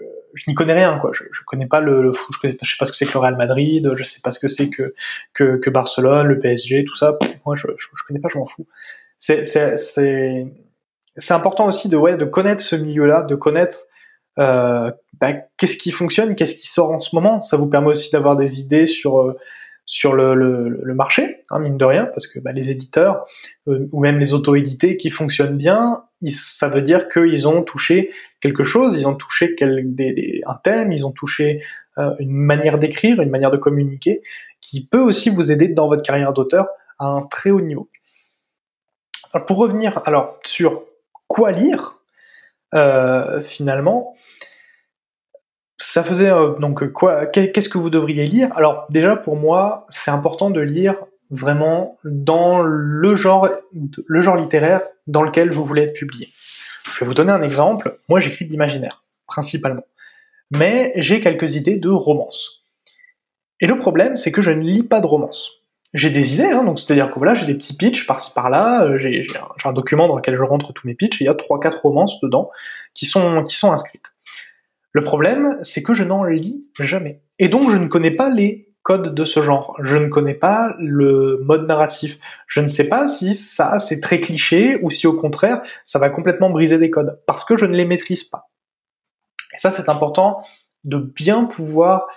[0.48, 1.10] n'y connais rien quoi.
[1.14, 3.20] Je, je connais pas le, foot, je, je sais pas ce que c'est que le
[3.20, 4.94] Real Madrid, je sais pas ce que c'est que,
[5.32, 7.16] que que Barcelone, le PSG, tout ça.
[7.46, 8.66] Moi je, je connais pas, je m'en fous
[9.26, 10.46] c'est
[11.30, 13.76] important aussi de connaître ce milieu-là, de connaître
[14.38, 17.42] euh, bah, qu'est-ce qui fonctionne, qu'est-ce qui sort en ce moment.
[17.42, 19.34] Ça vous permet aussi d'avoir des idées sur euh,
[20.04, 23.24] le, marché, hein, mine de rien, parce que bah, les éditeurs
[23.68, 28.10] euh, ou même les auto-édités qui fonctionnent bien, ça veut dire qu'ils ont touché
[28.40, 31.62] quelque chose, ils ont touché un thème, ils ont touché
[32.18, 34.22] une manière d'écrire, une manière de communiquer,
[34.60, 36.66] qui peut aussi vous aider dans votre carrière d'auteur
[36.98, 37.88] à un très haut niveau
[39.40, 40.82] pour revenir alors sur
[41.28, 41.98] quoi lire,
[42.74, 44.14] euh, finalement,
[45.76, 48.50] ça faisait euh, donc quoi Qu'est-ce que vous devriez lire?
[48.56, 50.96] Alors déjà pour moi, c'est important de lire
[51.30, 53.48] vraiment dans le genre,
[54.06, 56.28] le genre littéraire dans lequel vous voulez être publié.
[56.90, 57.98] Je vais vous donner un exemple.
[58.08, 59.86] Moi, j'écris de l'imaginaire principalement,
[60.50, 62.64] mais j'ai quelques idées de romance.
[63.60, 65.50] Et le problème, c'est que je ne lis pas de romance
[65.94, 68.98] j'ai des idées, hein, donc c'est-à-dire que voilà, j'ai des petits pitchs par-ci par-là, euh,
[68.98, 69.22] j'ai
[69.64, 71.82] un, document dans lequel je rentre tous mes pitchs, et il y a trois quatre
[71.82, 72.50] romances dedans
[72.94, 74.12] qui sont qui sont inscrites.
[74.92, 78.68] Le problème, c'est que je n'en lis jamais, et donc je ne connais pas les
[78.82, 83.06] codes de ce genre, je ne connais pas le mode narratif, je ne sais pas
[83.06, 87.20] si ça c'est très cliché ou si au contraire ça va complètement briser des codes,
[87.26, 88.50] parce que je ne les maîtrise pas.
[89.54, 90.42] Et ça c'est important
[90.82, 92.08] de bien pouvoir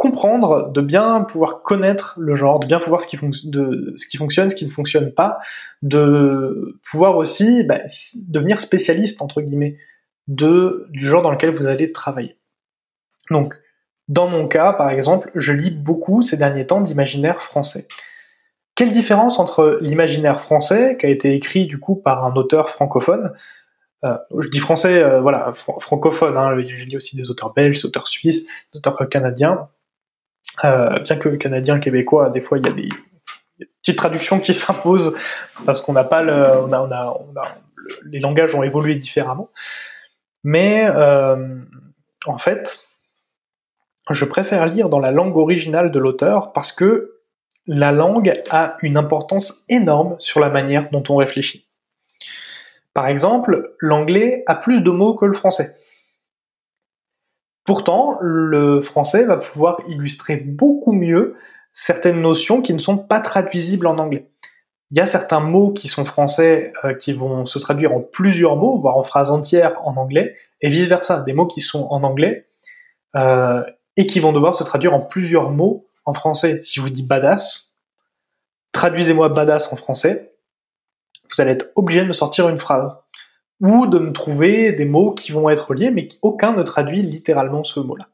[0.00, 4.16] comprendre, de bien pouvoir connaître le genre, de bien pouvoir ce qui, de, ce qui
[4.16, 5.38] fonctionne, ce qui ne fonctionne pas,
[5.82, 7.80] de pouvoir aussi bah,
[8.26, 9.76] devenir spécialiste, entre guillemets,
[10.26, 12.38] de, du genre dans lequel vous allez travailler.
[13.30, 13.54] Donc,
[14.08, 17.86] dans mon cas, par exemple, je lis beaucoup ces derniers temps d'imaginaire français.
[18.76, 23.34] Quelle différence entre l'imaginaire français, qui a été écrit du coup par un auteur francophone,
[24.04, 27.86] euh, je dis français, euh, voilà, francophone, hein, j'ai lu aussi des auteurs belges, des
[27.86, 29.68] auteurs suisses, des auteurs canadiens,
[30.62, 32.88] bien que canadien, québécois, des fois il y a des,
[33.82, 35.14] petites traductions qui s'imposent
[35.66, 36.68] parce qu'on n'a pas le,
[38.04, 39.50] les langages ont évolué différemment.
[40.44, 40.88] Mais
[42.26, 42.86] en fait,
[44.10, 47.20] je préfère lire dans la langue originale de l'auteur parce que
[47.66, 51.66] la langue a une importance énorme sur la manière dont on réfléchit.
[52.94, 55.76] Par exemple, l'anglais a plus de mots que le français.
[57.64, 61.36] Pourtant, le français va pouvoir illustrer beaucoup mieux
[61.72, 64.30] certaines notions qui ne sont pas traduisibles en anglais.
[64.90, 68.56] Il y a certains mots qui sont français euh, qui vont se traduire en plusieurs
[68.56, 72.48] mots, voire en phrases entières en anglais, et vice-versa, des mots qui sont en anglais
[73.14, 73.62] euh,
[73.96, 76.60] et qui vont devoir se traduire en plusieurs mots en français.
[76.60, 77.76] Si je vous dis badass,
[78.72, 80.34] traduisez-moi badass en français,
[81.30, 82.96] vous allez être obligé de me sortir une phrase.
[83.60, 87.64] Ou de me trouver des mots qui vont être liés, mais aucun ne traduit littéralement
[87.64, 88.08] ce mot-là.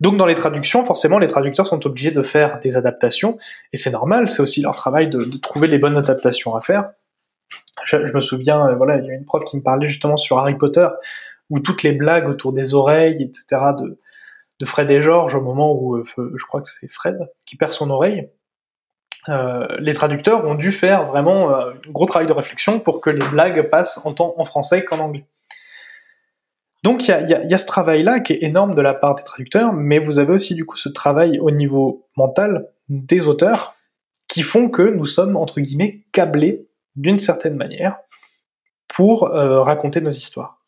[0.00, 3.38] Donc dans les traductions, forcément, les traducteurs sont obligés de faire des adaptations,
[3.72, 6.90] et c'est normal, c'est aussi leur travail de, trouver les bonnes adaptations à faire.
[7.84, 10.38] Je, me souviens, euh, voilà, il y a une prof qui me parlait justement sur
[10.38, 10.88] Harry Potter,
[11.50, 13.98] où toutes les blagues autour des oreilles, etc., de,
[14.66, 17.88] Fred et George au moment où euh, je crois que c'est Fred qui perd son
[17.88, 18.28] oreille.
[19.28, 23.10] Euh, les traducteurs ont dû faire vraiment euh, un gros travail de réflexion pour que
[23.10, 25.26] les blagues passent en, en français qu'en anglais.
[26.82, 29.74] Donc il y, y a, ce travail-là qui est énorme de la part des traducteurs,
[29.74, 33.74] mais vous avez aussi du coup ce travail au niveau mental des auteurs
[34.28, 37.98] qui font que nous sommes entre guillemets câblés d'une certaine manière
[38.88, 40.60] pour raconter nos histoires.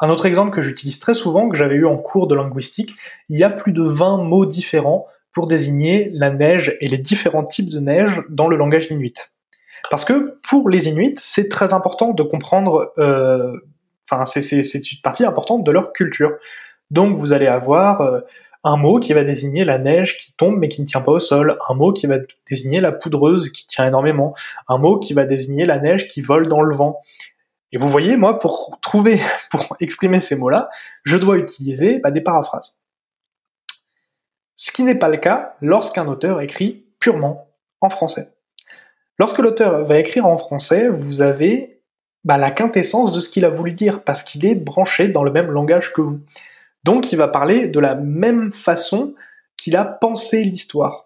[0.00, 2.96] Un autre exemple que j'utilise très souvent, que j'avais eu en cours de linguistique,
[3.28, 7.44] il y a plus de 20 mots différents pour désigner la neige et les différents
[7.44, 9.14] types de neige dans le langage inuit.
[9.90, 13.52] Parce que pour les Inuits, c'est très important de comprendre, euh,
[14.08, 16.32] enfin c'est une partie importante de leur culture.
[16.90, 18.20] Donc vous allez avoir euh,
[18.62, 21.18] un mot qui va désigner la neige qui tombe mais qui ne tient pas au
[21.18, 22.16] sol, un mot qui va
[22.48, 24.34] désigner la poudreuse qui tient énormément,
[24.68, 27.02] un mot qui va désigner la neige qui vole dans le vent,
[27.74, 29.20] et vous voyez, moi, pour trouver,
[29.50, 30.70] pour exprimer ces mots-là,
[31.02, 32.78] je dois utiliser bah, des paraphrases.
[34.56, 37.48] Ce qui n'est pas le cas lorsqu'un auteur écrit purement
[37.80, 38.32] en français.
[39.18, 41.80] Lorsque l'auteur va écrire en français, vous avez
[42.24, 45.30] bah, la quintessence de ce qu'il a voulu dire, parce qu'il est branché dans le
[45.30, 46.20] même langage que vous.
[46.82, 49.14] Donc il va parler de la même façon
[49.56, 51.04] qu'il a pensé l'histoire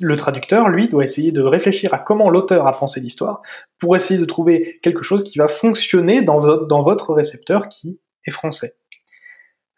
[0.00, 3.42] le traducteur, lui, doit essayer de réfléchir à comment l'auteur a pensé l'histoire
[3.78, 8.00] pour essayer de trouver quelque chose qui va fonctionner dans votre, dans votre récepteur qui
[8.24, 8.76] est français.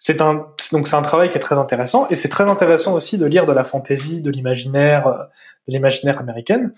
[0.02, 3.18] C'est un, donc c'est un travail qui est très intéressant et c'est très intéressant aussi
[3.18, 5.18] de lire de la fantaisie, de l'imaginaire, euh,
[5.68, 6.72] de l'imaginaire américaine.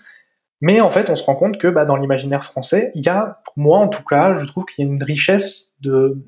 [0.59, 3.41] Mais en fait, on se rend compte que bah, dans l'imaginaire français, il y a,
[3.45, 6.21] pour moi en tout cas, je trouve qu'il y a une richesse de,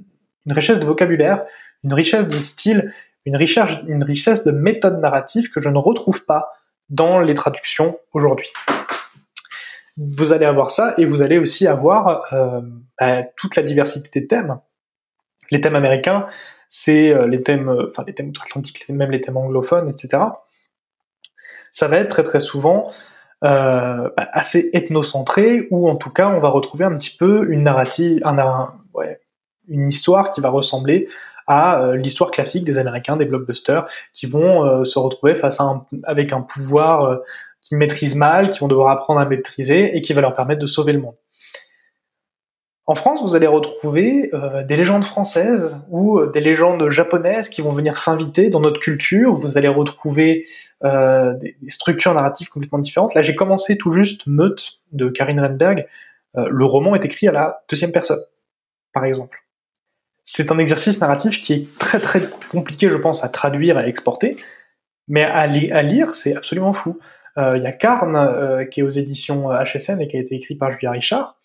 [0.46, 1.44] une richesse de vocabulaire,
[1.84, 2.94] une richesse de style,
[3.26, 6.54] une richesse, une richesse de méthode narrative que je ne retrouve pas
[6.88, 8.54] dans les traductions aujourd'hui.
[9.98, 12.62] Vous allez avoir ça et vous allez aussi avoir euh,
[13.02, 14.60] bah, toute la diversité des thèmes.
[15.52, 16.28] Les thèmes américains,
[16.78, 20.24] c'est euh, les thèmes, euh, enfin les thèmes outre-Atlantiques, même les thèmes anglophones, etc.
[21.72, 22.92] Ça va être très très souvent
[23.46, 27.64] euh, bah, assez ethnocentré, ou en tout cas on va retrouver un petit peu une
[27.64, 29.22] narrative, un, ouais,
[29.70, 31.08] une histoire qui va ressembler
[31.48, 35.86] à euh, l'histoire classique des Américains, des blockbusters, qui vont se retrouver face à un,
[36.04, 37.22] avec un pouvoir
[37.62, 40.68] qu'ils maîtrisent mal, qui vont devoir apprendre à maîtriser et qui va leur permettre de
[40.68, 41.16] sauver le monde.
[42.88, 44.30] En France, vous allez retrouver
[44.68, 49.34] des légendes françaises ou des légendes japonaises qui vont venir s'inviter dans notre culture.
[49.34, 50.46] Vous allez retrouver
[50.84, 53.16] des, structures narratives complètement différentes.
[53.16, 55.88] Là, j'ai commencé tout juste Meute de Karine Renberg.
[56.36, 58.22] le roman est écrit à la deuxième personne,
[58.94, 59.46] par exemple
[60.26, 64.38] c'est un exercice narratif qui est très très compliqué, je pense, à traduire, à exporter,
[65.08, 67.00] mais à, lire, c'est absolument fou.
[67.38, 70.36] Euh, il y a Carne, euh, qui est aux éditions HSN et qui a été
[70.36, 71.38] écrit par Julia Richard,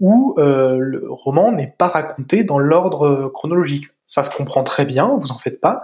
[0.00, 3.86] où euh, le roman n'est pas raconté dans l'ordre chronologique.
[4.06, 5.82] Ça se comprend très bien, vous en faites pas,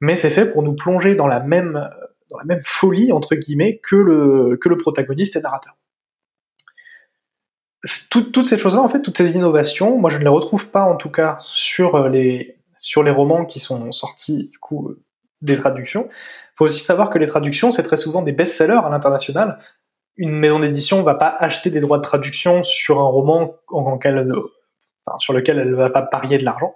[0.00, 1.88] mais c'est fait pour nous plonger dans la même,
[2.30, 5.76] dans la même folie, entre guillemets, que le, que le protagoniste et narrateur
[8.10, 10.96] toutes ces choses-là, en fait, toutes ces innovations, moi je ne les retrouve pas en
[10.96, 14.94] tout cas sur euh, les, sur les romans qui sont sortis du coup
[15.40, 16.08] des traductions.
[16.10, 19.58] Il faut aussi savoir que les traductions, c'est très souvent des best-sellers à l'international.
[20.16, 23.98] Une maison d'édition va pas acheter des droits de traduction sur un roman en,
[25.18, 26.74] sur lequel elle va pas parier de l'argent.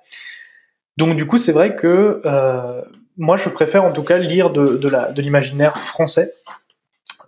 [0.96, 2.82] Donc du coup, c'est vrai que euh,
[3.16, 6.32] moi, je préfère en tout cas lire de, de l'imaginaire français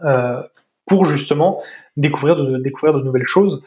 [0.04, 0.42] euh,
[0.86, 1.62] pour justement
[1.96, 3.62] découvrir de, découvrir de nouvelles choses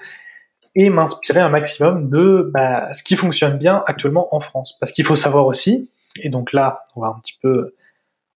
[0.76, 4.78] et m'inspirer un maximum de bah, ce qui fonctionne bien actuellement en France.
[4.80, 5.90] Parce qu'il faut savoir aussi,
[6.22, 7.74] et donc là, on va un petit peu,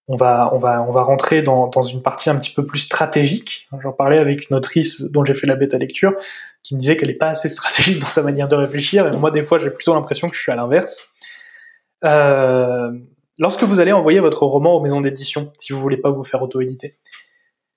[0.08, 2.80] on va, on va, on va rentrer dans, dans une partie un petit peu plus
[2.80, 3.68] stratégique.
[3.82, 6.14] J'en parlais avec une autrice dont j'ai fait la bêta lecture,
[6.62, 9.06] qui me disait qu'elle n'est pas assez stratégique dans sa manière de réfléchir.
[9.12, 11.08] Et moi, des fois, j'ai plutôt l'impression que je suis à l'inverse.
[12.04, 12.92] Euh,
[13.38, 16.42] lorsque vous allez envoyer votre roman aux maisons d'édition, si vous voulez pas vous faire
[16.42, 16.98] auto-éditer,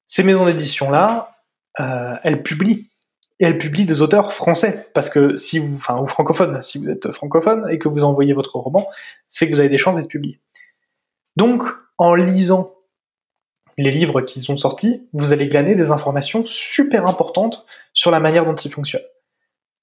[0.06, 1.38] ces maisons d'édition-là,
[1.80, 2.90] euh, elles publient.
[3.40, 4.90] Et elles publient des auteurs français.
[4.94, 8.34] Parce que si vous, enfin, ou francophones, si vous êtes francophone et que vous envoyez
[8.34, 8.88] votre roman,
[9.28, 10.40] c'est que vous avez des chances d'être publié.
[11.38, 11.66] Donc,
[12.00, 12.74] en lisant
[13.78, 18.44] les livres qui sont sortis, vous allez glaner des informations super importantes sur la manière
[18.44, 19.06] dont ils fonctionnent.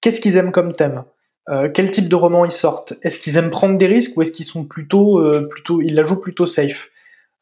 [0.00, 1.04] Qu'est-ce qu'ils aiment comme thème?
[1.48, 2.94] Euh, Quel type de roman ils sortent?
[3.02, 6.02] Est-ce qu'ils aiment prendre des risques ou est-ce qu'ils sont plutôt, euh, plutôt, ils la
[6.02, 6.90] jouent plutôt safe?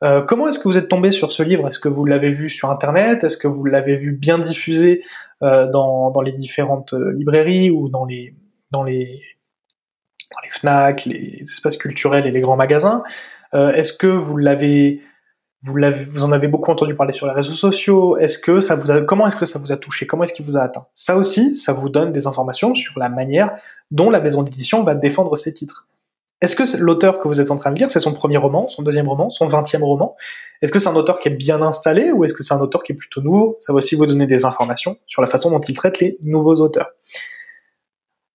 [0.04, 1.66] Euh, comment est-ce que vous êtes tombé sur ce livre?
[1.66, 3.24] Est-ce que vous l'avez vu sur Internet?
[3.24, 5.02] Est-ce que vous l'avez vu bien diffusé
[5.40, 8.34] dans, dans, les différentes librairies ou dans les,
[8.72, 9.22] dans les,
[10.30, 13.02] dans les FNAC, les espaces culturels et les grands magasins?
[13.52, 15.02] Est-ce que vous l'avez
[15.62, 15.76] vous,
[16.10, 18.16] vous en avez beaucoup entendu parler sur les réseaux sociaux?
[18.16, 20.06] Est-ce que ça vous a, comment est-ce que ça vous a touché?
[20.06, 20.86] Comment est-ce qu'il vous a atteint?
[20.94, 23.52] Ça aussi, ça vous donne des informations sur la manière
[23.90, 25.86] dont la maison d'édition va défendre ses titres.
[26.40, 28.82] Est-ce que l'auteur que vous êtes en train de lire, c'est son premier roman, son
[28.82, 30.16] deuxième roman, son vingtième roman?
[30.60, 32.82] Est-ce que c'est un auteur qui est bien installé ou est-ce que c'est un auteur
[32.82, 33.58] qui est plutôt nouveau?
[33.60, 36.56] Ça va aussi vous donner des informations sur la façon dont il traite les nouveaux
[36.56, 36.90] auteurs.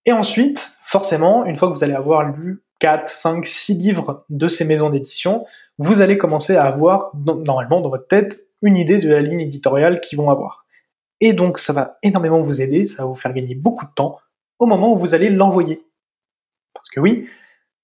[0.05, 4.47] Et ensuite, forcément, une fois que vous allez avoir lu 4, 5, 6 livres de
[4.47, 5.45] ces maisons d'édition,
[5.77, 9.99] vous allez commencer à avoir, normalement, dans votre tête, une idée de la ligne éditoriale
[9.99, 10.65] qu'ils vont avoir.
[11.21, 14.19] Et donc, ça va énormément vous aider, ça va vous faire gagner beaucoup de temps
[14.59, 15.83] au moment où vous allez l'envoyer.
[16.73, 17.27] Parce que oui,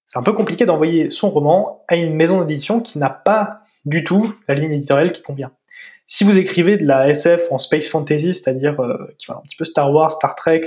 [0.06, 4.04] c'est un peu compliqué d'envoyer son roman à une maison d'édition qui n'a pas du
[4.04, 5.52] tout la ligne éditoriale qui convient.
[6.06, 9.56] Si vous écrivez de la SF en space fantasy, c'est-à-dire euh, qui va un petit
[9.56, 10.62] peu Star Wars, Star Trek,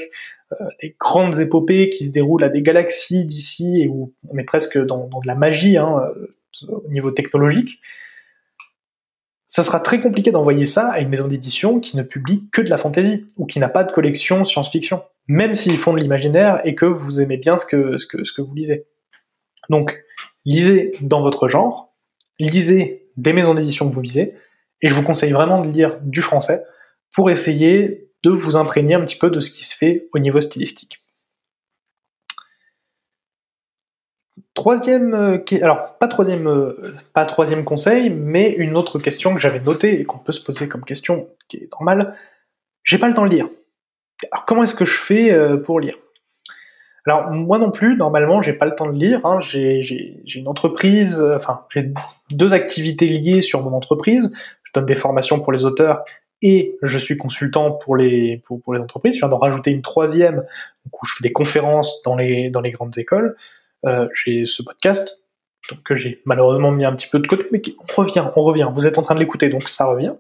[0.82, 4.78] des grandes épopées qui se déroulent à des galaxies d'ici et où on est presque
[4.78, 6.36] dans, de la magie hein, euh,
[6.70, 7.80] au niveau technologique,
[9.46, 12.70] ça sera très compliqué d'envoyer ça à une maison d'édition qui ne publie que de
[12.70, 16.76] la fantasy ou qui n'a pas de collection science-fiction, même s'ils font de l'imaginaire et
[16.76, 18.86] que vous aimez bien ce que, ce que, ce que vous lisez.
[19.70, 19.98] Donc,
[20.46, 21.94] lisez dans votre genre,
[22.40, 24.34] lisez des maisons d'édition que vous visez,
[24.82, 26.64] et je vous conseille vraiment de lire du français
[27.14, 31.02] pour essayer vous imprégner un petit peu de ce qui se fait au niveau stylistique.
[34.54, 39.60] Troisième, euh, alors pas troisième, euh, pas troisième conseil, mais une autre question que j'avais
[39.60, 42.16] notée et qu'on peut se poser comme question, qui est normale.
[42.84, 43.48] J'ai pas le temps de lire.
[44.32, 45.96] Alors comment est-ce que je fais euh, pour lire?
[47.06, 49.24] Alors moi non plus, normalement, j'ai pas le temps de lire.
[49.26, 49.40] Hein.
[49.42, 51.94] J'ai une entreprise, enfin j'ai
[52.32, 54.34] deux activités liées sur mon entreprise.
[54.64, 56.04] Je donne des formations pour les auteurs
[56.42, 59.16] et je suis consultant pour les pour, les entreprises.
[59.16, 60.44] Je viens d'en rajouter une troisième
[60.86, 63.36] où je fais des conférences dans les dans les grandes écoles.
[63.86, 65.20] Euh, j'ai ce podcast
[65.70, 68.70] donc, que j'ai malheureusement mis un petit peu de côté, mais on revient, on revient.
[68.72, 70.14] Vous êtes en train de l'écouter, donc ça revient.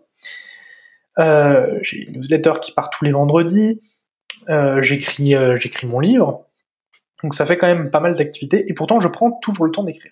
[1.19, 3.81] Euh, j'ai une newsletter qui part tous les vendredis.
[4.49, 6.45] Euh, j'écris j'écris mon livre.
[7.23, 9.83] Donc ça fait quand même pas mal d'activités, et pourtant je prends toujours le temps
[9.83, 10.11] d'écrire.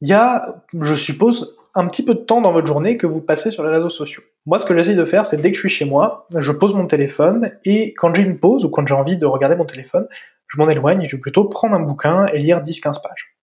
[0.00, 3.20] Il y a, je suppose, un petit peu de temps dans votre journée que vous
[3.20, 4.22] passez sur les réseaux sociaux.
[4.46, 6.74] Moi, ce que j'essaie de faire, c'est dès que je suis chez moi, je pose
[6.74, 10.06] mon téléphone, et quand j'ai une pause, ou quand j'ai envie de regarder mon téléphone,
[10.46, 13.36] je m'en éloigne et je vais plutôt prendre un bouquin et lire 10-15 pages.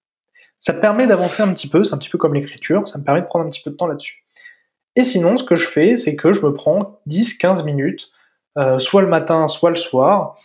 [0.57, 3.21] Ça permet d'avancer un petit peu, c'est un petit peu comme l'écriture, ça me permet
[3.21, 4.23] de prendre un petit peu de temps là-dessus.
[4.95, 8.11] Et sinon, ce que je fais, c'est que je me prends 10-15 minutes,
[8.57, 10.37] euh, soit le matin, soit le soir,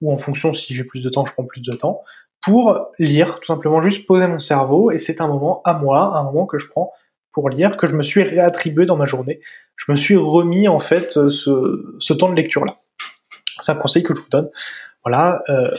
[0.00, 2.02] ou en fonction, si j'ai plus de temps, je prends plus de temps,
[2.42, 6.24] pour lire, tout simplement juste poser mon cerveau, et c'est un moment à moi, un
[6.24, 6.92] moment que je prends
[7.32, 9.40] pour lire, que je me suis réattribué dans ma journée.
[9.76, 12.80] Je me suis remis en fait ce, temps de lecture-là.
[13.60, 14.50] C'est un conseil que je vous donne.
[15.04, 15.42] Voilà.
[15.48, 15.70] Euh,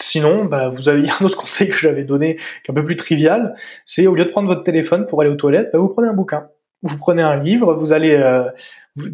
[0.00, 2.96] sinon, bah, vous avez un autre conseil que j'avais donné, qui est un peu plus
[2.96, 6.08] trivial, c'est au lieu de prendre votre téléphone pour aller aux toilettes, bah, vous prenez
[6.08, 6.48] un bouquin
[6.84, 8.50] vous prenez un livre, vous allez, euh,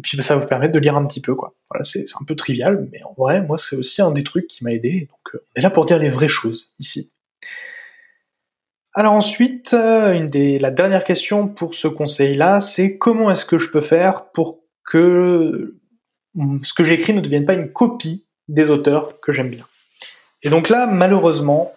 [0.03, 1.55] puis ça va vous permettre de lire un petit peu, quoi.
[1.69, 4.63] Voilà, c'est un peu trivial, mais en vrai, moi, c'est aussi un des trucs qui
[4.63, 5.07] m'a aidé.
[5.09, 7.11] Donc, euh, on est là pour dire les vraies choses ici.
[8.93, 13.81] Alors ensuite, euh, la dernière question pour ce conseil-là, c'est comment est-ce que je peux
[13.81, 15.79] faire pour que
[16.63, 19.65] ce que j'écris ne devienne pas une copie des auteurs que j'aime bien.
[20.43, 21.73] Et donc là, malheureusement,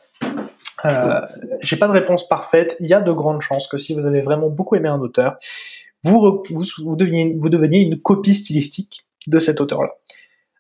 [0.85, 1.27] Euh,
[1.61, 2.77] J'ai pas de réponse parfaite.
[2.81, 5.39] Il y a de grandes chances que si vous avez vraiment beaucoup aimé un auteur,
[6.03, 9.93] vous, vous, deveniez, vous deveniez une copie stylistique de cet auteur-là.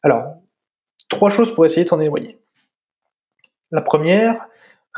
[0.02, 0.36] Alors,
[1.10, 2.38] trois choses pour essayer de s'en éloigner.
[3.70, 4.48] La première,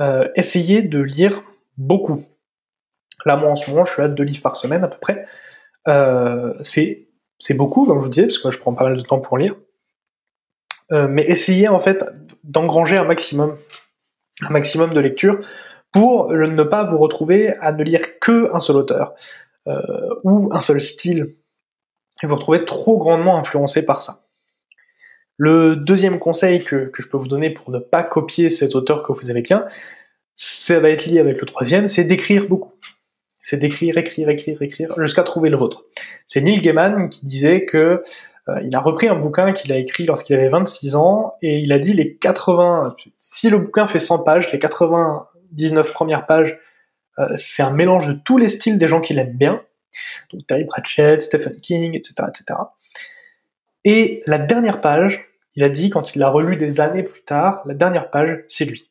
[0.01, 1.43] euh, essayez de lire
[1.77, 2.25] beaucoup.
[3.25, 5.27] Là, moi, en ce moment, je suis à deux livres par semaine à peu près.
[5.89, 7.09] Euh, c'est
[7.55, 9.55] beaucoup, comme je vous disais, parce que je prends pas mal de temps pour lire.
[10.93, 12.05] Euh, mais essayez en fait
[12.45, 13.57] d'engranger un maximum,
[14.43, 15.41] un maximum de lecture
[15.91, 19.15] pour ne pas vous retrouver à ne lire que un seul auteur
[20.23, 21.35] ou un seul style
[22.23, 24.26] et vous retrouver trop grandement influencé par ça.
[25.37, 29.03] Le deuxième conseil que, que, je peux vous donner pour ne pas copier cet auteur
[29.03, 29.67] que vous avez bien,
[30.35, 32.73] ça va être lié avec le troisième, c'est d'écrire beaucoup.
[33.39, 35.85] C'est d'écrire, écrire, écrire, écrire, jusqu'à trouver le vôtre.
[36.27, 38.03] C'est Neil Gaiman qui disait que
[38.49, 41.73] euh, il a repris un bouquin qu'il a écrit lorsqu'il avait 26 ans et il
[41.73, 46.59] a dit les 80, si le bouquin fait 100 pages, les 99 premières pages,
[47.19, 49.63] euh, c'est un mélange de tous les styles des gens qu'il aime bien.
[50.33, 52.59] Donc Terry Pratchett, Stephen King, etc., etc.
[53.89, 55.25] Et la dernière page,
[55.55, 58.65] il a dit quand il l'a relu des années plus tard, la dernière page, c'est
[58.65, 58.91] lui.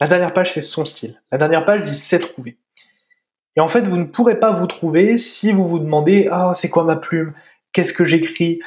[0.00, 1.22] La dernière page, c'est son style.
[1.30, 2.56] La dernière page, il sait trouver.
[3.56, 6.70] Et en fait, vous ne pourrez pas vous trouver si vous vous demandez ah c'est
[6.70, 7.34] quoi ma plume,
[7.74, 8.60] qu'est-ce que j'écris,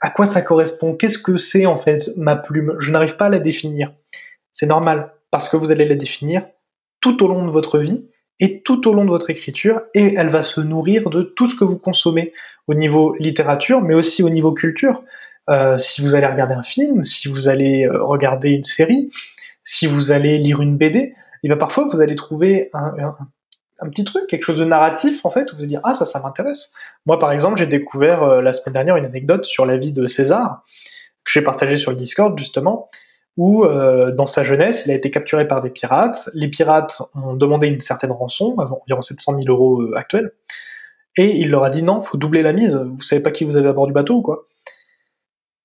[0.00, 2.74] à quoi ça correspond, qu'est-ce que c'est en fait ma plume?
[2.78, 3.92] Je n'arrive pas à la définir.
[4.52, 6.46] C'est normal parce que vous allez la définir
[7.02, 8.08] tout au long de votre vie
[8.40, 11.54] et tout au long de votre écriture et elle va se nourrir de tout ce
[11.54, 12.32] que vous consommez
[12.66, 15.04] au niveau littérature, mais aussi au niveau culture.
[15.50, 19.10] Euh, si vous allez regarder un film, si vous allez euh, regarder une série,
[19.62, 21.14] si vous allez lire une BD, et
[21.44, 25.50] eh bien parfois vous allez trouver un, petit truc, quelque chose de narratif en fait,
[25.52, 26.72] où vous allez dire ah ça ça m'intéresse.
[27.06, 30.06] Moi par exemple j'ai découvert euh, la semaine dernière une anecdote sur la vie de
[30.06, 30.64] César
[31.24, 32.90] que j'ai partagé sur le Discord justement,
[33.40, 36.28] où euh, dans sa jeunesse il a été capturé par des pirates.
[36.34, 40.32] Les pirates ont demandé une certaine rançon, environ 700 000 euros euh, actuels,
[41.16, 42.76] et il leur a dit non, faut doubler la mise.
[42.76, 44.46] Vous savez pas qui vous avez à bord du bateau ou quoi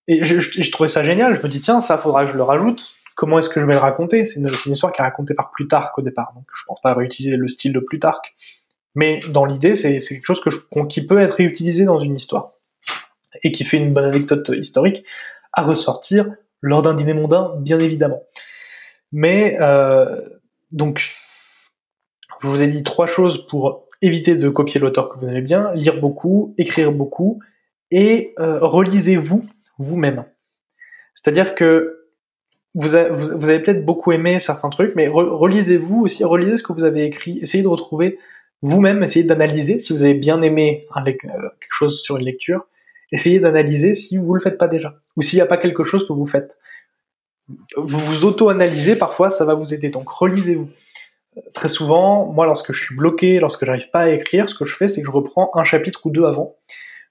[0.07, 1.35] Et je, trouvais ça génial.
[1.35, 3.73] Je me dis tiens ça faudra que je le rajoute comment est-ce que je vais
[3.73, 4.25] le raconter?
[4.25, 7.37] C'est une, histoire qui est racontée par Plutarque au départ, donc je pense pas réutiliser
[7.37, 8.35] le style de Plutarque.
[8.93, 10.41] Mais dans l'idée, c'est quelque chose
[10.89, 12.51] qui peut être réutilisé dans une histoire
[13.43, 15.05] et qui fait une bonne anecdote historique
[15.51, 16.27] à ressortir
[16.61, 18.23] lors d'un dîner mondain, bien évidemment.
[19.11, 20.19] Mais euh,
[20.71, 21.11] donc,
[22.41, 25.73] je vous ai dit trois choses pour éviter de copier l'auteur que vous aimez bien
[25.73, 27.39] lire beaucoup, écrire beaucoup
[27.91, 29.45] et euh, relisez-vous
[29.77, 30.25] vous-même.
[31.13, 32.05] C'est-à-dire que
[32.75, 37.03] vous, avez peut-être beaucoup aimé certains trucs, mais relisez-vous aussi, relisez ce que vous avez
[37.03, 38.19] écrit, essayez de retrouver
[38.61, 42.67] vous-même, essayez d'analyser si vous avez bien aimé euh, quelque chose sur une lecture,
[43.11, 46.07] essayez d'analyser si vous le faites pas déjà, ou s'il n'y a pas quelque chose
[46.07, 46.57] que vous faites.
[47.77, 50.69] Vous vous auto-analysez, parfois ça va vous aider, donc relisez-vous.
[51.37, 54.65] Euh, très souvent, moi lorsque je suis bloqué, lorsque j'arrive pas à écrire, ce que
[54.65, 56.55] je fais c'est que je reprends un chapitre ou deux avant,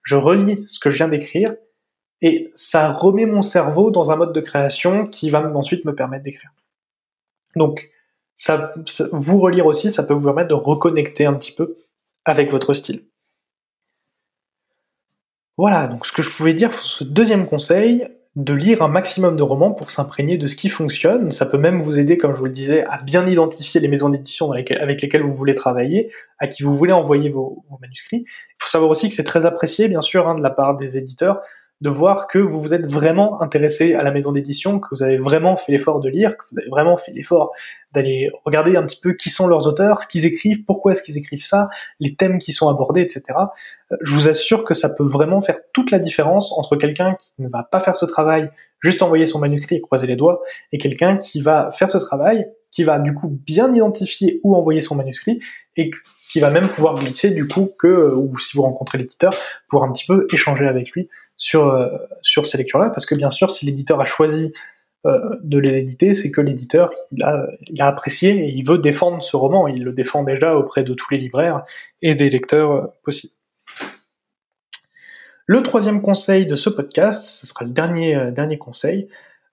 [0.03, 1.55] je relis ce que je viens d'écrire,
[2.21, 6.25] et ça remet mon cerveau dans un mode de création qui va ensuite me permettre
[6.25, 6.51] d'écrire.
[7.57, 7.91] Donc,
[8.35, 8.75] ça,
[9.13, 11.77] vous relire aussi, ça peut vous permettre de reconnecter un petit peu
[12.25, 13.05] avec votre style.
[15.57, 18.05] Voilà, donc ce que je pouvais dire pour ce deuxième conseil,
[18.37, 21.31] de lire un maximum de romans pour s'imprégner de ce qui fonctionne.
[21.31, 24.09] Ça peut même vous aider, comme je vous le disais, à bien identifier les maisons
[24.09, 28.25] d'édition avec lesquelles vous voulez travailler, à qui vous voulez envoyer vos, manuscrits.
[28.27, 30.99] Il faut savoir aussi que c'est très apprécié, bien sûr, hein, de la part des
[30.99, 31.41] éditeurs,
[31.85, 35.19] de voir que vous vous êtes vraiment intéressé à la maison d'édition, que vous avez
[35.19, 37.53] vraiment fait l'effort de lire, que vous avez vraiment fait l'effort
[37.93, 41.19] d'aller regarder un petit peu qui sont leurs auteurs, ce qu'ils écrivent, pourquoi est-ce qu'ils
[41.19, 41.69] écrivent ça,
[42.01, 43.23] les thèmes qui sont abordés, etc.
[43.93, 47.35] Euh, je vous assure que ça peut vraiment faire toute la différence entre quelqu'un qui
[47.39, 50.41] ne va pas faire ce travail, juste envoyer son manuscrit et croiser les doigts,
[50.73, 54.81] et quelqu'un qui va faire ce travail, qui va du coup bien identifier où envoyer
[54.81, 55.39] son manuscrit,
[55.77, 55.91] et
[56.31, 59.35] qui va même pouvoir glisser du coup que, euh, ou si vous rencontrez l'éditeur,
[59.69, 61.89] pour un petit peu échanger avec lui sur, euh,
[62.23, 64.53] sur ces lectures-là, parce que bien sûr, si l'éditeur a choisi
[65.07, 69.37] euh, de les éditer, c'est que l'éditeur il a, apprécié et il veut défendre ce
[69.37, 69.69] roman.
[69.69, 71.65] Il le défend déjà auprès de tous les libraires
[72.03, 73.35] et des lecteurs euh, possibles.
[75.47, 79.09] Le troisième conseil de ce podcast, ce sera le dernier, dernier conseil.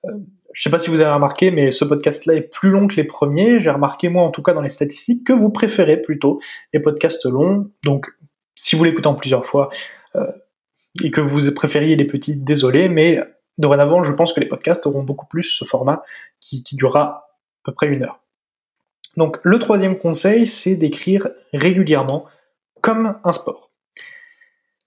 [0.05, 0.21] je ne
[0.55, 3.59] sais pas si vous avez remarqué, mais ce podcast-là est plus long que les premiers.
[3.59, 6.39] J'ai remarqué, moi, en tout cas, dans les statistiques, que vous préférez plutôt
[6.71, 7.69] les podcasts longs.
[7.83, 8.09] Donc,
[8.55, 9.69] si vous l'écoutez en plusieurs fois,
[11.03, 13.21] et que vous préfériez les petits, désolé, mais
[13.57, 16.03] dorénavant, je pense que les podcasts auront beaucoup plus ce format
[16.39, 17.27] qui, durera à
[17.63, 18.19] peu près une heure.
[19.17, 22.25] Donc le troisième conseil, c'est d'écrire régulièrement
[22.81, 23.69] comme un sport.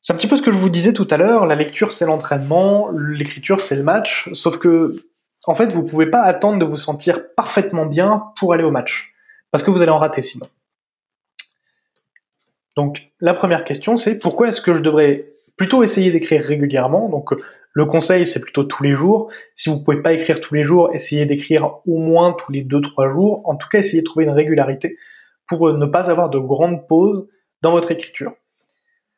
[0.00, 2.04] C'est un petit peu ce que je vous disais tout à l'heure, la lecture c'est
[2.04, 5.06] l'entraînement, l'écriture c'est le match, sauf que
[5.46, 9.14] en fait vous pouvez pas attendre de vous sentir parfaitement bien pour aller au match.
[9.50, 10.46] parce que vous allez en rater sinon.
[12.76, 17.32] Donc la première question, c'est pourquoi est-ce que je devrais plutôt essayer d'écrire régulièrement Donc
[17.74, 19.30] le conseil, c'est plutôt tous les jours.
[19.54, 22.62] Si vous ne pouvez pas écrire tous les jours, essayez d'écrire au moins tous les
[22.62, 23.42] 2-3 jours.
[23.44, 24.96] En tout cas, essayez de trouver une régularité
[25.48, 27.26] pour ne pas avoir de grandes pauses
[27.62, 28.32] dans votre écriture.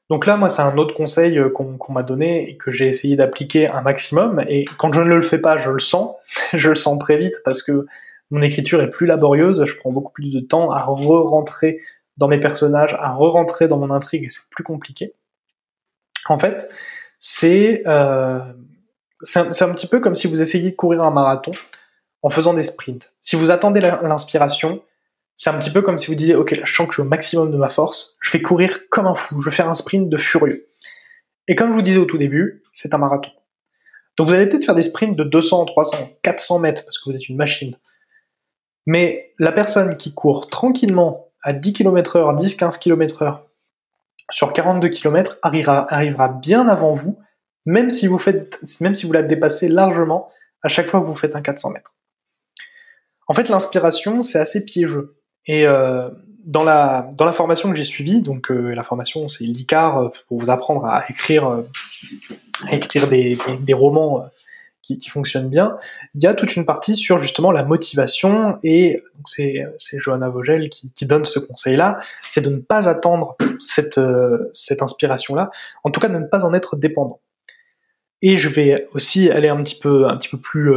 [0.08, 3.14] Donc là, moi, c'est un autre conseil euh, qu'on m'a donné et que j'ai essayé
[3.16, 4.42] d'appliquer un maximum.
[4.48, 6.14] Et quand je ne le fais pas, je le sens.
[6.54, 7.86] je le sens très vite parce que
[8.30, 9.64] mon écriture est plus laborieuse.
[9.66, 11.80] Je prends beaucoup plus de temps à re-rentrer
[12.16, 15.12] dans mes personnages, à re-rentrer dans mon intrigue et c'est plus compliqué.
[16.28, 16.68] En fait,
[17.18, 18.40] c'est euh,
[19.22, 21.52] c'est un, petit peu comme si vous essayiez de courir un marathon
[22.22, 23.12] en faisant des sprints.
[23.20, 24.82] Si vous attendez l'inspiration,
[25.36, 27.08] c'est un petit peu comme si vous disiez, ok, je sens que je suis au
[27.08, 30.08] maximum de ma force, je vais courir comme un fou, je vais faire un sprint
[30.08, 30.68] de furieux.
[31.48, 33.30] Et comme je vous disais au tout début, c'est un marathon.
[34.16, 37.16] Donc vous allez peut-être faire des sprints de 200, 300, 400 mètres parce que vous
[37.16, 37.74] êtes une machine.
[38.86, 43.45] Mais la personne qui court tranquillement à 10 km heure, 10, 15 km heure
[44.30, 47.18] sur 42 km arrivera, bien avant vous,
[47.64, 50.30] même si vous la dépassez largement
[50.62, 51.94] à chaque fois que vous faites un 400 mètres.
[53.28, 55.16] En fait, l'inspiration, c'est assez piégeux.
[55.46, 56.10] Et euh,
[56.44, 60.50] dans, la, formation que j'ai suivie, donc euh, la formation c'est l'ICAR euh, pour vous
[60.50, 61.64] apprendre à écrire,
[63.08, 64.24] des, romans
[64.94, 65.76] qui, fonctionnent bien,
[66.14, 71.06] il y a toute une partie sur justement la motivation et c'est Johanna Vogel qui,
[71.06, 71.98] donne ce conseil-là,
[72.30, 74.00] c'est de ne pas attendre cette,
[74.52, 75.50] cette inspiration-là,
[75.84, 77.20] en tout cas de ne pas en être dépendant.
[78.22, 80.72] Et je vais aussi aller un petit peu, un petit peu plus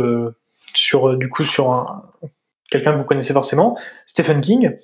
[0.74, 2.04] sur du coup sur un,
[2.70, 4.78] quelqu'un que vous connaissez forcément, Stephen King,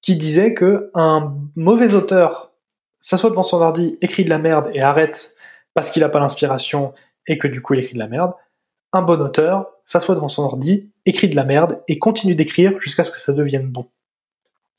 [0.00, 2.52] qui disait que un mauvais auteur
[2.98, 5.34] s'assoit devant son ordi, écrit de la merde et arrête
[5.74, 6.94] parce qu'il n'a pas l'inspiration
[7.26, 8.32] et que du coup il écrit de la merde.
[8.92, 13.04] Un bon auteur s'assoit devant son ordi, écrit de la merde et continue d'écrire jusqu'à
[13.04, 13.90] ce que ça devienne bon.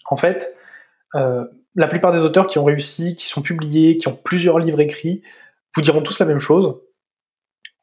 [0.06, 0.56] En fait,
[1.16, 1.46] euh,
[1.76, 5.22] la plupart des auteurs qui ont réussi, qui sont publiés, qui ont plusieurs livres écrits,
[5.76, 6.80] vous diront tous la même chose.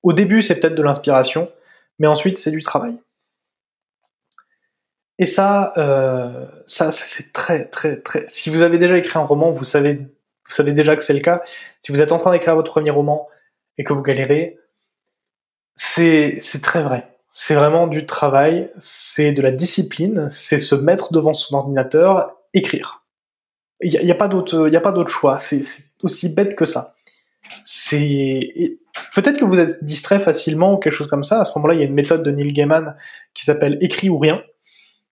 [0.03, 1.51] Au début, c'est peut-être de l'inspiration,
[1.99, 2.99] mais ensuite, c'est du travail.
[5.19, 8.25] Et ça, euh, ça, ça c'est très, très, très.
[8.29, 11.21] Si vous avez déjà écrit un roman, vous savez, vous savez déjà que c'est le
[11.21, 11.43] cas.
[11.81, 13.29] Si vous êtes en train d'écrire votre premier roman
[13.79, 14.59] et que vous galérez,
[15.77, 17.17] c'est, très vrai.
[17.31, 23.05] C'est vraiment du travail, c'est de la discipline, c'est se mettre devant son ordinateur, écrire.
[23.81, 25.39] Il n'y a, y a, pas d'autre, choix.
[25.39, 26.95] C'est, c'est aussi bête que ça.
[27.65, 28.79] C'est
[29.15, 31.41] peut-être que vous êtes distrait facilement ou quelque chose comme ça.
[31.41, 32.97] À ce moment-là, il y a une méthode de Neil Gaiman
[33.35, 34.43] qui s'appelle écrit ou rien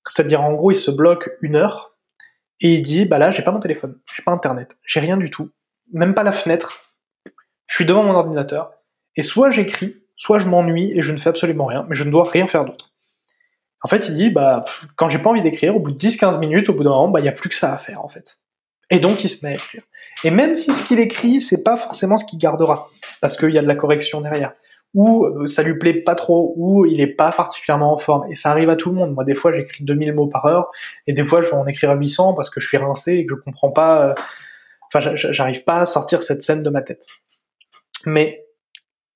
[0.06, 1.96] c'est-à-dire, en gros, il se bloque une heure
[2.60, 5.30] et il dit, bah là, j'ai pas mon téléphone, j'ai pas internet, j'ai rien du
[5.30, 5.50] tout,
[5.92, 6.94] même pas la fenêtre.
[7.66, 8.72] Je suis devant mon ordinateur
[9.16, 12.10] et soit j'écris, soit je m'ennuie et je ne fais absolument rien, mais je ne
[12.10, 12.92] dois rien faire d'autre.
[13.82, 14.64] En fait, il dit, bah,
[14.96, 17.20] quand j'ai pas envie d'écrire, au bout de 10-15 minutes, au bout d'un moment, bah,
[17.20, 18.38] il y a plus que ça à faire, en fait.
[18.90, 19.82] Et donc, il se met à écrire.
[20.24, 22.88] Et même si ce qu'il écrit, c'est pas forcément ce qu'il gardera,
[23.20, 24.52] parce qu'il y a de la correction derrière
[24.94, 28.30] ou euh, ça lui plaît pas trop, ou il est pas particulièrement en forme.
[28.30, 29.12] Et ça arrive à tout le monde.
[29.12, 30.70] Moi, des fois, j'écris 2000 mots par heure,
[31.06, 33.34] et des fois, je vais en écrire 800 parce que je suis rincé et que
[33.34, 34.14] je comprends pas, euh,
[34.86, 37.06] enfin, j'arrive pas à sortir cette scène de ma tête.
[38.06, 38.43] Mais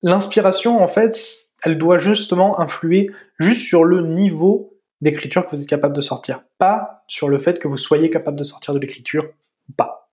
[0.03, 1.17] l'inspiration, en fait,
[1.63, 6.43] elle doit justement influer juste sur le niveau d'écriture que vous êtes capable de sortir,
[6.57, 9.25] pas sur le fait que vous soyez capable de sortir de l'écriture
[9.69, 10.09] ou pas.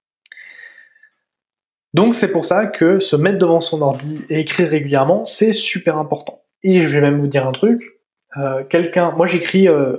[1.94, 5.96] Donc c'est pour ça que se mettre devant son ordi et écrire régulièrement, c'est super
[5.96, 6.42] important.
[6.62, 8.00] Et je vais même vous dire un truc.
[8.36, 9.96] Euh, quelqu'un, moi j'écris, euh,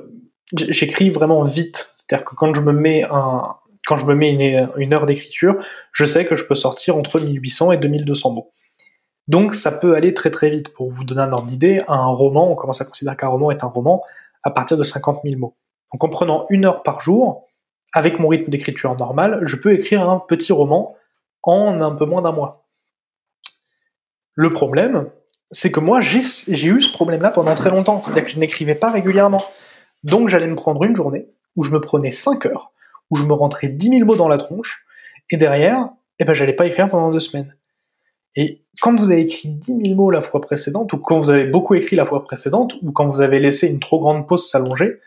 [0.54, 1.94] j'écris vraiment vite.
[1.96, 3.56] C'est-à-dire que quand je me mets un,
[3.88, 5.56] quand je me mets une, une heure d'écriture,
[5.92, 8.52] je sais que je peux sortir entre 1800 et 2200 mots.
[9.28, 10.74] Donc ça peut aller très très vite.
[10.74, 13.64] Pour vous donner un ordre d'idée, un roman, on commence à considérer qu'un roman est
[13.64, 14.04] un roman
[14.44, 15.56] à partir de 50 000 mots.
[15.94, 17.46] Donc en prenant une heure par jour,
[17.94, 20.96] avec mon rythme d'écriture normal, je peux écrire un petit roman
[21.44, 22.66] en un peu moins d'un mois.
[24.34, 25.10] Le problème,
[25.50, 28.02] c'est que moi, j'ai eu ce problème-là pendant très longtemps.
[28.04, 29.44] C'est-à-dire que je n'écrivais pas régulièrement.
[30.04, 32.72] Donc j'allais me prendre une journée où je me prenais 5 heures,
[33.10, 34.86] où je me rentrais 10 000 mots dans la tronche,
[35.32, 37.56] et derrière, eh ben, j'allais pas écrire pendant deux semaines.
[38.36, 41.46] Et quand vous avez écrit 10 000 mots la fois précédente, ou quand vous avez
[41.46, 45.00] beaucoup écrit la fois précédente, ou quand vous avez laissé une trop grande pause s'allonger,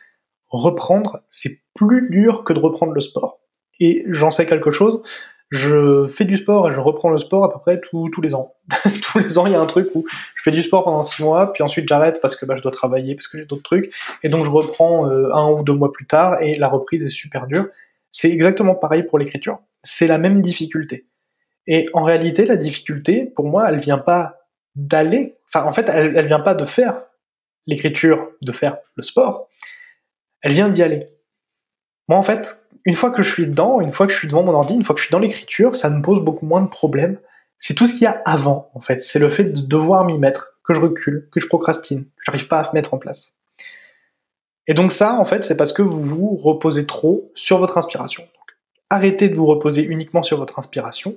[0.49, 3.41] reprendre, c'est plus dur que de reprendre le sport.
[3.79, 5.03] Et j'en sais quelque chose,
[5.51, 8.55] je fais du sport et je reprends le sport à peu près tous les ans.
[9.03, 10.05] tous les ans, il y a un truc où
[10.35, 12.71] je fais du sport pendant six mois, puis ensuite j'arrête parce que bah, je dois
[12.71, 13.93] travailler, parce que j'ai d'autres trucs,
[14.23, 17.11] et donc je reprends euh, un ou deux mois plus tard, et la reprise est
[17.11, 17.67] super dure.
[18.13, 19.59] C'est exactement pareil pour l'écriture.
[19.83, 21.07] C'est la même difficulté.
[21.67, 26.17] Et en réalité, la difficulté, pour moi, elle vient pas d'aller, enfin en fait, elle,
[26.17, 27.03] elle vient pas de faire
[27.67, 29.49] l'écriture, de faire le sport,
[30.43, 31.09] elle vient d'y aller.
[32.09, 34.43] moi en fait, une fois que je suis dedans, une fois que je suis devant
[34.43, 36.69] mon ordi, une fois que je suis dans l'écriture, ça me pose beaucoup moins de
[36.69, 37.19] problèmes.
[37.59, 39.03] C'est tout ce qu'il y a avant, en fait.
[39.03, 42.49] C'est le fait de devoir m'y mettre, que je recule, que je procrastine, que j'arrive
[42.49, 43.35] pas à mettre en place.
[44.67, 48.27] Et donc ça, en fait, c'est parce que vous vous reposez trop sur votre inspiration.
[48.89, 51.17] Arrêtez de vous reposer uniquement sur votre inspiration.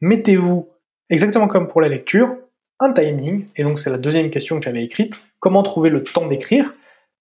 [0.00, 0.68] Mettez-vous,
[1.10, 2.36] exactement comme pour la lecture,
[2.80, 3.46] un timing.
[3.56, 5.20] Et donc c'est la deuxième question que j'avais écrite.
[5.40, 6.74] Comment trouver le temps d'écrire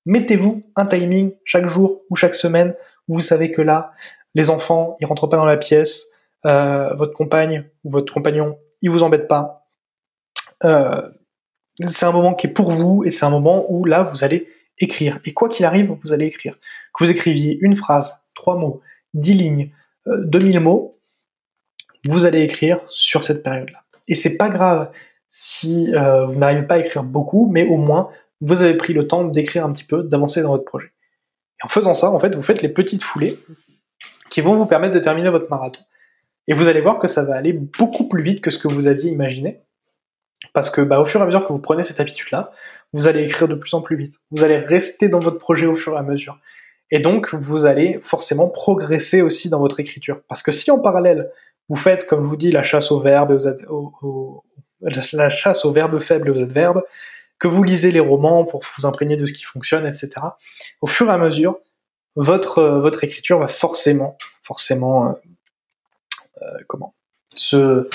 [0.06, 2.76] Mettez-vous un timing chaque jour ou chaque semaine
[3.08, 3.94] où vous savez que là,
[4.36, 6.08] les enfants, ils rentrent pas dans la pièce,
[6.46, 9.68] euh, votre compagne ou votre compagnon, il vous embête pas.
[10.64, 11.02] Euh,
[11.82, 14.48] c'est un moment qui est pour vous et c'est un moment où là, vous allez
[14.80, 15.20] écrire.
[15.26, 16.58] Et quoi qu'il arrive, vous allez écrire.
[16.94, 18.82] Que vous écriviez une phrase, trois mots,
[19.14, 19.72] dix lignes,
[20.08, 20.95] euh, deux mille mots,
[22.06, 23.84] vous allez écrire sur cette période-là.
[24.08, 24.92] Et c'est pas grave
[25.30, 28.10] si vous n'arrivez pas à écrire beaucoup, mais au moins
[28.42, 30.92] vous avez pris le temps d'écrire un petit peu, d'avancer dans votre projet.
[31.60, 33.40] Et en faisant ça, en fait, vous faites les petites foulées
[34.30, 35.82] qui vont vous permettre de terminer votre marathon.
[36.48, 38.88] Et vous allez voir que ça va aller beaucoup plus vite que ce que vous
[38.88, 39.62] aviez imaginé.
[40.54, 42.52] Parce que bah, au fur et à mesure que vous prenez cette habitude-là,
[42.94, 44.20] vous allez écrire de plus en plus vite.
[44.32, 46.40] Vous allez rester dans votre projet au fur et à mesure.
[46.92, 50.22] Et donc, vous allez forcément progresser aussi dans votre écriture.
[50.28, 51.32] Parce que si en parallèle,
[51.70, 53.38] vous faites, comme je vous dis, la chasse aux verbes
[55.14, 56.84] la chasse aux verbes faibles et aux adverbes,
[57.40, 60.10] que vous lisez les romans pour vous imprégner de ce qui fonctionne, etc.
[60.82, 61.60] Au fur et à mesure,
[62.16, 65.14] votre, euh, votre écriture va forcément, forcément, euh,
[66.42, 66.94] euh, comment,
[67.36, 67.90] se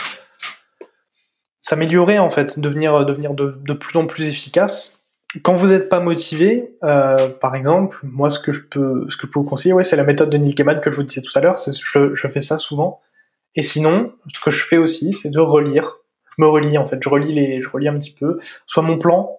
[1.60, 4.98] s'améliorer en fait, devenir, devenir de, de, plus en plus efficace.
[5.42, 9.32] Quand vous n'êtes pas motivé, par exemple, moi ce que je peux, ce que je
[9.32, 11.30] peux vous conseiller, ouais, c'est la méthode de Neil Gaiman que je vous disais tout
[11.38, 11.56] à l'heure.
[11.58, 13.00] Je fais ça souvent.
[13.56, 16.00] Et sinon, ce que je fais aussi, c'est de relire
[16.36, 18.98] je me relis en fait, je relis les, je relis un petit peu, soit mon
[18.98, 19.38] plan,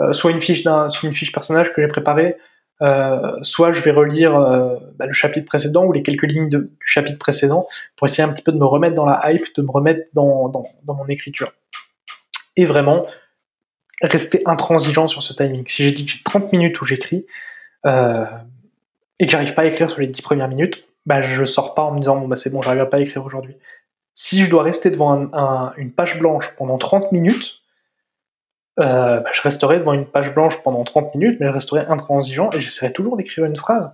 [0.00, 2.36] euh, soit une fiche d'un, une fiche personnage que j'ai préparée,
[2.82, 6.70] euh, soit je vais relire euh, bah, le chapitre précédent ou les quelques lignes du
[6.80, 9.70] chapitre précédent pour essayer un petit peu de me remettre dans la hype, de me
[9.70, 11.52] remettre dans, dans, dans mon écriture.
[12.56, 13.06] Et vraiment,
[14.02, 15.64] rester intransigeant sur ce timing.
[15.66, 17.26] Si j'ai dit que j'ai 30 minutes où j'écris,
[17.86, 18.24] euh,
[19.18, 21.82] et que j'arrive pas à écrire sur les 10 premières minutes, bah je sors pas
[21.82, 23.56] en me disant bon bah c'est bon, j'arrive pas à écrire aujourd'hui
[24.14, 25.30] si je dois rester devant
[25.76, 27.60] une page blanche pendant 30 minutes,
[28.78, 32.50] euh, bah, je resterai devant une page blanche pendant 30 minutes, mais je resterai intransigeant
[32.52, 33.92] et j'essaierai toujours d'écrire une phrase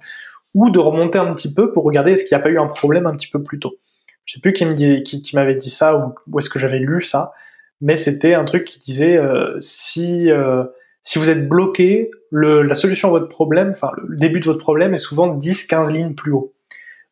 [0.55, 2.67] ou de remonter un petit peu pour regarder est-ce qu'il n'y a pas eu un
[2.67, 3.77] problème un petit peu plus tôt.
[4.25, 7.33] Je sais plus qui m'avait dit ça ou où est-ce que j'avais lu ça,
[7.81, 10.65] mais c'était un truc qui disait euh, si euh,
[11.03, 14.93] si vous êtes bloqué, la solution à votre problème, enfin le début de votre problème
[14.93, 16.56] est souvent 10-15 lignes plus haut.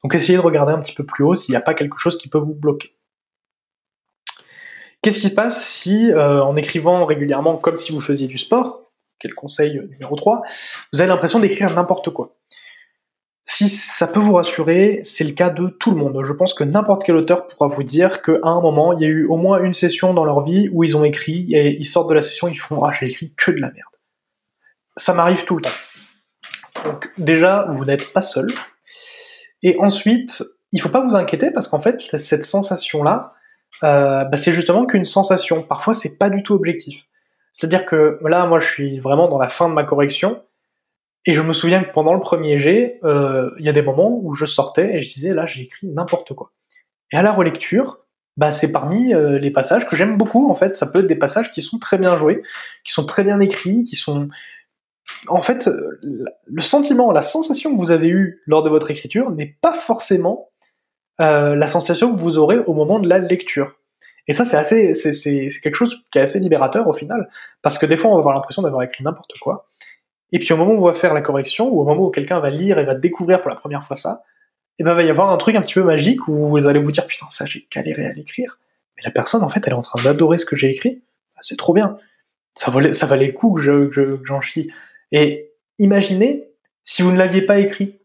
[0.04, 2.18] Donc essayez de regarder un petit peu plus haut s'il n'y a pas quelque chose
[2.18, 2.94] qui peut vous bloquer.
[5.02, 8.92] Qu'est-ce qui se passe si, euh, en écrivant régulièrement comme si vous faisiez du sport,
[9.18, 10.42] quel conseil numéro 3,
[10.92, 12.36] vous avez l'impression d'écrire n'importe quoi?
[13.46, 16.18] Si ça peut vous rassurer, c'est le cas de tout le monde.
[16.24, 19.08] Je pense que n'importe quel auteur pourra vous dire qu'à un moment, il y a
[19.08, 22.08] eu au moins une session dans leur vie où ils ont écrit, et ils sortent
[22.08, 23.94] de la session, ils font «Ah, j'ai écrit que de la merde».
[24.96, 26.84] Ça m'arrive tout le temps.
[26.84, 28.48] Donc déjà, vous n'êtes pas seul.
[29.64, 33.32] Et ensuite, il faut pas vous inquiéter parce qu'en fait, cette sensation-là,
[33.82, 35.62] euh, bah c'est justement qu'une sensation.
[35.62, 37.02] Parfois, c'est pas du tout objectif.
[37.52, 40.40] C'est-à-dire que là, moi, je suis vraiment dans la fin de ma correction,
[41.26, 44.20] et je me souviens que pendant le premier jet, euh, il y a des moments
[44.22, 46.52] où je sortais et je disais là, j'ai écrit n'importe quoi.
[47.12, 48.00] Et à la relecture,
[48.36, 50.50] bah, c'est parmi euh, les passages que j'aime beaucoup.
[50.50, 52.42] En fait, ça peut être des passages qui sont très bien joués,
[52.84, 54.28] qui sont très bien écrits, qui sont
[55.28, 55.68] en fait,
[56.02, 60.50] le sentiment, la sensation que vous avez eue lors de votre écriture n'est pas forcément
[61.20, 63.76] euh, la sensation que vous aurez au moment de la lecture.
[64.26, 67.28] Et ça, c'est assez, c'est, quelque chose qui est assez libérateur au final,
[67.62, 69.68] parce que des fois, on va avoir l'impression d'avoir écrit n'importe quoi.
[70.32, 72.40] Et puis au moment où on va faire la correction, ou au moment où quelqu'un
[72.40, 74.22] va lire et va découvrir pour la première fois ça,
[74.76, 76.80] et eh ben, va y avoir un truc un petit peu magique où vous allez
[76.80, 78.58] vous dire, putain, ça, j'ai galéré à l'écrire.
[78.96, 81.00] Mais la personne, en fait, elle est en train d'adorer ce que j'ai écrit.
[81.36, 81.96] Ah, c'est trop bien.
[82.54, 84.72] Ça valait, ça valait le coup que, je, j'en chie.
[85.12, 86.48] Et imaginez
[86.82, 88.00] si vous ne l'aviez pas écrit.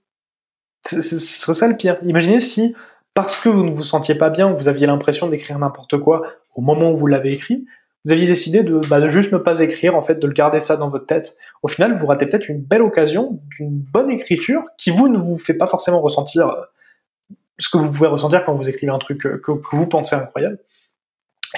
[0.85, 1.97] Ce serait ça le pire.
[2.03, 2.75] Imaginez si,
[3.13, 6.23] parce que vous ne vous sentiez pas bien, vous aviez l'impression d'écrire n'importe quoi
[6.55, 7.65] au moment où vous l'avez écrit,
[8.05, 10.59] vous aviez décidé de, bah, de, juste ne pas écrire, en fait, de le garder
[10.59, 11.35] ça dans votre tête.
[11.63, 15.37] Au final, vous ratez peut-être une belle occasion d'une bonne écriture qui vous ne vous
[15.37, 16.61] fait pas forcément ressentir euh,
[17.57, 20.15] ce que vous pouvez ressentir quand vous écrivez un truc euh, que, que vous pensez
[20.15, 20.59] incroyable.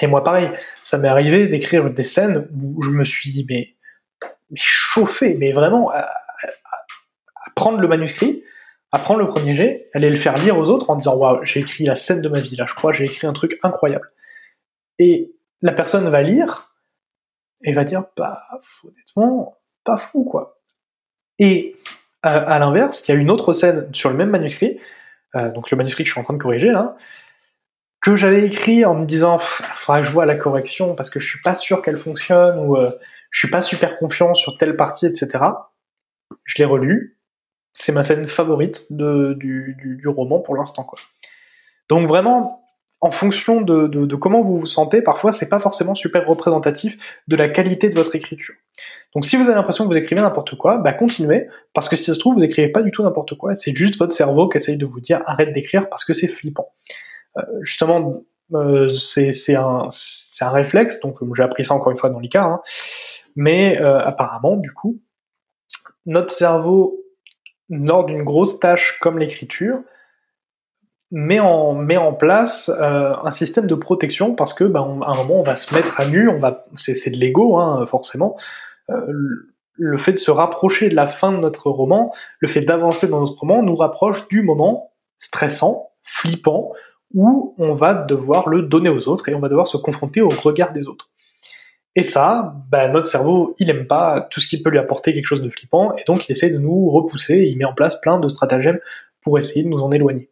[0.00, 0.50] Et moi, pareil,
[0.82, 3.76] ça m'est arrivé d'écrire des scènes où je me suis mais
[4.52, 6.08] mais chauffé, mais vraiment à,
[7.56, 8.44] prendre le manuscrit,
[8.92, 11.60] à prendre le premier jet, aller le faire lire aux autres en disant waouh, j'ai
[11.60, 14.10] écrit la scène de ma vie là, je crois, j'ai écrit un truc incroyable.
[14.98, 15.32] Et
[15.62, 16.72] la personne va lire
[17.64, 18.40] et va dire bah
[18.84, 20.60] honnêtement pas fou quoi.
[21.38, 21.76] Et
[22.22, 24.78] À, l'inverse, il y a une autre scène sur le même manuscrit,
[25.34, 26.94] euh, donc le manuscrit que je suis en train de corriger là,
[28.00, 31.26] que j'avais écrit en me disant, faudra que je vois la correction parce que je
[31.26, 32.90] suis pas sûr qu'elle fonctionne ou euh,
[33.32, 35.44] je suis pas super confiant sur telle partie, etc.
[36.44, 37.18] Je l'ai relu.
[37.72, 40.98] C'est ma scène favorite du, roman pour l'instant, quoi.
[41.88, 42.62] Donc vraiment,
[43.00, 47.48] en fonction de, comment vous vous sentez, parfois c'est pas forcément super représentatif de la
[47.48, 48.54] qualité de votre écriture.
[49.14, 52.04] Donc si vous avez l'impression que vous écrivez n'importe quoi, bah continuez, parce que si
[52.04, 54.58] ça se trouve, vous écrivez pas du tout n'importe quoi, c'est juste votre cerveau qui
[54.58, 56.68] essaye de vous dire arrête d'écrire parce que c'est flippant.
[57.38, 58.22] Euh, justement,
[58.54, 59.88] euh, c'est un,
[60.40, 62.62] un réflexe, donc j'ai appris ça encore une fois dans l'ICAR, hein,
[63.36, 65.00] mais euh, apparemment, du coup,
[66.06, 67.00] notre cerveau,
[67.68, 69.80] lors d'une grosse tâche comme l'écriture,
[71.12, 75.42] met en, place euh, un système de protection parce que, ben, à un moment, on
[75.42, 78.36] va se mettre à nu, on va, c'est, de l'ego, hein, forcément.
[78.90, 79.12] Euh,
[79.74, 83.20] le fait de se rapprocher de la fin de notre roman, le fait d'avancer dans
[83.20, 86.72] notre roman, nous rapproche du moment stressant, flippant,
[87.14, 90.30] où on va devoir le donner aux autres et on va devoir se confronter au
[90.30, 91.10] regard des autres.
[91.94, 95.26] Et ça, ben, notre cerveau, il aime pas tout ce qui peut lui apporter quelque
[95.26, 98.18] chose de flippant, et donc il essaie de nous repousser, il met en place plein
[98.18, 98.80] de stratagèmes
[99.20, 100.30] pour essayer de nous en éloigner.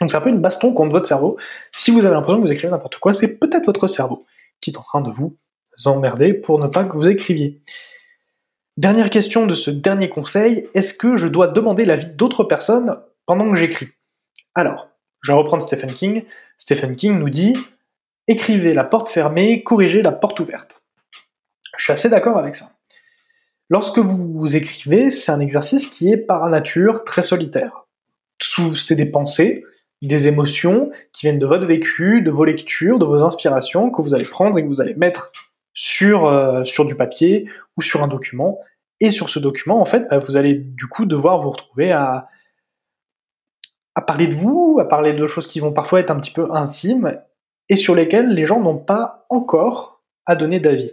[0.00, 1.36] Donc c'est un peu une baston contre votre cerveau.
[1.72, 4.24] Si vous avez l'impression que vous écrivez n'importe quoi, c'est peut-être votre cerveau
[4.60, 5.36] qui est en train de vous
[5.84, 7.60] emmerder pour ne pas que vous écriviez.
[8.76, 13.50] Dernière question de ce dernier conseil, est-ce que je dois demander l'avis d'autres personnes pendant
[13.50, 13.88] que j'écris?
[14.54, 14.88] Alors,
[15.20, 16.24] je vais reprendre Stephen King.
[16.56, 17.56] Stephen King nous dit
[18.28, 20.84] écrivez la porte fermée, corrigez la porte ouverte.
[21.76, 22.72] Je suis assez d'accord avec ça.
[23.70, 27.86] Lorsque vous écrivez, c'est un exercice qui est par nature très solitaire.
[28.40, 29.64] C'est des pensées,
[30.00, 34.14] des émotions qui viennent de votre vécu, de vos lectures, de vos inspirations que vous
[34.14, 35.32] allez prendre et que vous allez mettre
[35.74, 38.60] sur, euh, du papier ou sur un document.
[39.00, 42.28] Et sur ce document, en fait, bah, vous allez du coup devoir vous retrouver à
[44.06, 47.20] parler de vous, à parler de choses qui vont parfois être un petit peu intimes
[47.68, 50.92] et sur lesquelles les gens n'ont pas encore à donner d'avis.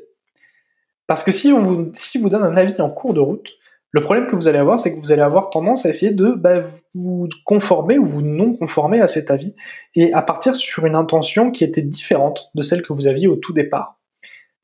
[1.08, 3.56] Parce que si on vous, si donne un avis en cours de route,
[3.96, 6.32] le problème que vous allez avoir, c'est que vous allez avoir tendance à essayer de
[6.32, 6.64] bah,
[6.94, 9.56] vous conformer ou vous non conformer à cet avis,
[9.96, 13.38] et à partir sur une intention qui était différente de celle que vous aviez au
[13.38, 13.98] tout départ.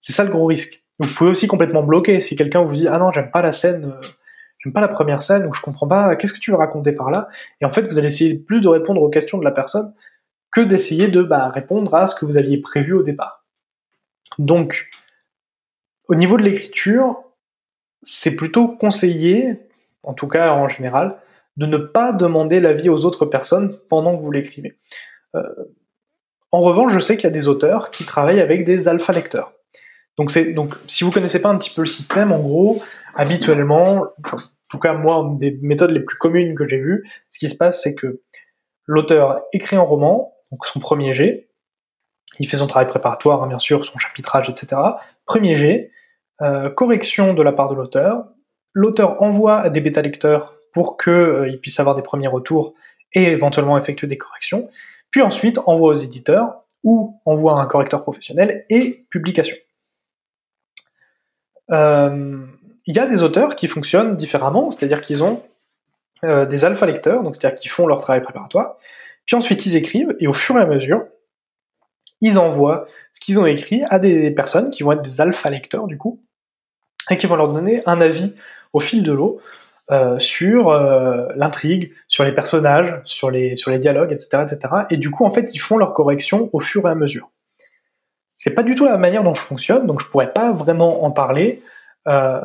[0.01, 0.83] C'est ça le gros risque.
[0.99, 3.85] Vous pouvez aussi complètement bloquer si quelqu'un vous dit ah non j'aime pas la scène,
[3.85, 4.07] euh,
[4.59, 7.09] j'aime pas la première scène ou je comprends pas qu'est-ce que tu veux raconter par
[7.09, 7.29] là,
[7.61, 9.93] et en fait vous allez essayer plus de répondre aux questions de la personne
[10.51, 13.45] que d'essayer de bah, répondre à ce que vous aviez prévu au départ.
[14.37, 14.87] Donc
[16.07, 17.23] au niveau de l'écriture,
[18.01, 19.59] c'est plutôt conseillé,
[20.03, 21.17] en tout cas en général,
[21.57, 24.77] de ne pas demander l'avis aux autres personnes pendant que vous l'écrivez.
[25.35, 25.41] Euh,
[26.51, 29.53] en revanche, je sais qu'il y a des auteurs qui travaillent avec des alpha lecteurs.
[30.17, 32.83] Donc, si vous connaissez pas un petit peu le système, en gros,
[33.15, 34.37] habituellement, en
[34.69, 37.55] tout cas moi, une des méthodes les plus communes que j'ai vues, ce qui se
[37.55, 38.21] passe, c'est que
[38.85, 41.47] l'auteur écrit un roman, donc son premier jet,
[42.39, 44.81] il fait son travail préparatoire, hein, bien sûr, son chapitrage, etc.
[45.25, 45.91] Premier jet,
[46.41, 48.25] euh, correction de la part de l'auteur.
[48.73, 52.73] L'auteur envoie des bêta-lecteurs pour qu'ils euh, puissent avoir des premiers retours
[53.13, 54.69] et éventuellement effectuer des corrections.
[55.11, 59.57] Puis ensuite envoie aux éditeurs ou envoie un correcteur professionnel et publication.
[61.71, 62.45] Euh,
[62.87, 65.43] il y a des auteurs qui fonctionnent différemment, c'est-à-dire qu'ils ont
[66.23, 68.77] des alpha lecteurs, donc c'est-à-dire qu'ils font leur travail préparatoire,
[69.25, 71.03] puis ensuite ils écrivent et au fur et à mesure,
[72.21, 75.87] ils envoient ce qu'ils ont écrit à des personnes qui vont être des alpha lecteurs
[75.87, 76.23] du coup,
[77.09, 78.35] et qui vont leur donner un avis
[78.73, 79.41] au fil de l'eau
[79.91, 84.73] euh, sur euh, l'intrigue, sur les personnages, sur les, sur les dialogues, etc., etc.
[84.89, 87.29] Et du coup, en fait, ils font leur correction au fur et à mesure.
[88.35, 91.11] C'est pas du tout la manière dont je fonctionne, donc je pourrais pas vraiment en
[91.11, 91.61] parler.
[92.07, 92.41] Euh,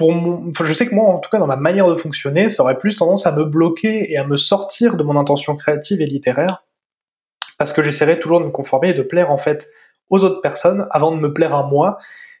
[0.00, 2.96] je sais que moi, en tout cas, dans ma manière de fonctionner, ça aurait plus
[2.96, 6.64] tendance à me bloquer et à me sortir de mon intention créative et littéraire,
[7.58, 9.68] parce que j'essaierai toujours de me conformer et de plaire en fait
[10.10, 11.98] aux autres personnes avant de me plaire à moi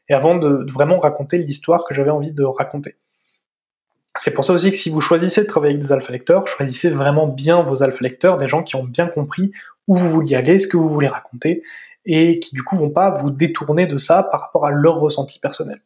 [0.08, 2.96] et avant de, vraiment raconter l'histoire que j'avais envie de raconter.
[4.16, 6.90] C'est pour ça aussi que si vous choisissez de travailler avec des alpha lecteurs, choisissez
[6.90, 9.52] vraiment bien vos alpha lecteurs, des gens qui ont bien compris
[9.86, 11.62] où vous vouliez aller, ce que vous voulez raconter,
[12.04, 15.38] et qui du coup vont pas vous détourner de ça par rapport à leur ressenti
[15.38, 15.80] personnel.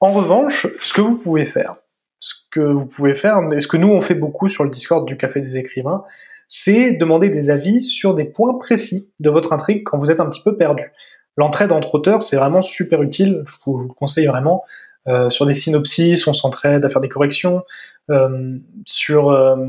[0.00, 1.76] En revanche, ce que vous pouvez faire,
[2.20, 5.06] ce que vous pouvez faire, et ce que nous on fait beaucoup sur le Discord
[5.06, 6.04] du Café des écrivains,
[6.48, 10.26] c'est demander des avis sur des points précis de votre intrigue quand vous êtes un
[10.26, 10.90] petit peu perdu.
[11.36, 14.64] L'entraide entre auteurs, c'est vraiment super utile, je vous, le conseille vraiment.
[15.06, 17.62] Euh, sur des synopsis, on s'entraide à faire des corrections.
[18.10, 19.68] Euh, sur euh,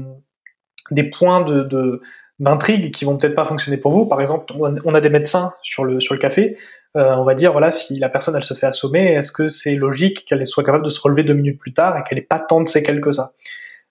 [0.90, 2.02] des points de,
[2.40, 4.08] d'intrigue qui vont peut-être pas fonctionner pour vous.
[4.08, 6.58] Par exemple, on a des médecins sur le, sur le café.
[6.96, 10.26] On va dire, voilà, si la personne, elle se fait assommer, est-ce que c'est logique
[10.26, 12.62] qu'elle soit capable de se relever deux minutes plus tard et qu'elle n'ait pas tant
[12.62, 13.34] de séquelles que ça?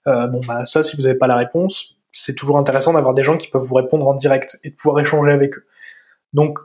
[0.05, 3.37] Bon, bah ça, si vous n'avez pas la réponse, c'est toujours intéressant d'avoir des gens
[3.37, 5.65] qui peuvent vous répondre en direct et de pouvoir échanger avec eux.
[6.33, 6.59] Donc,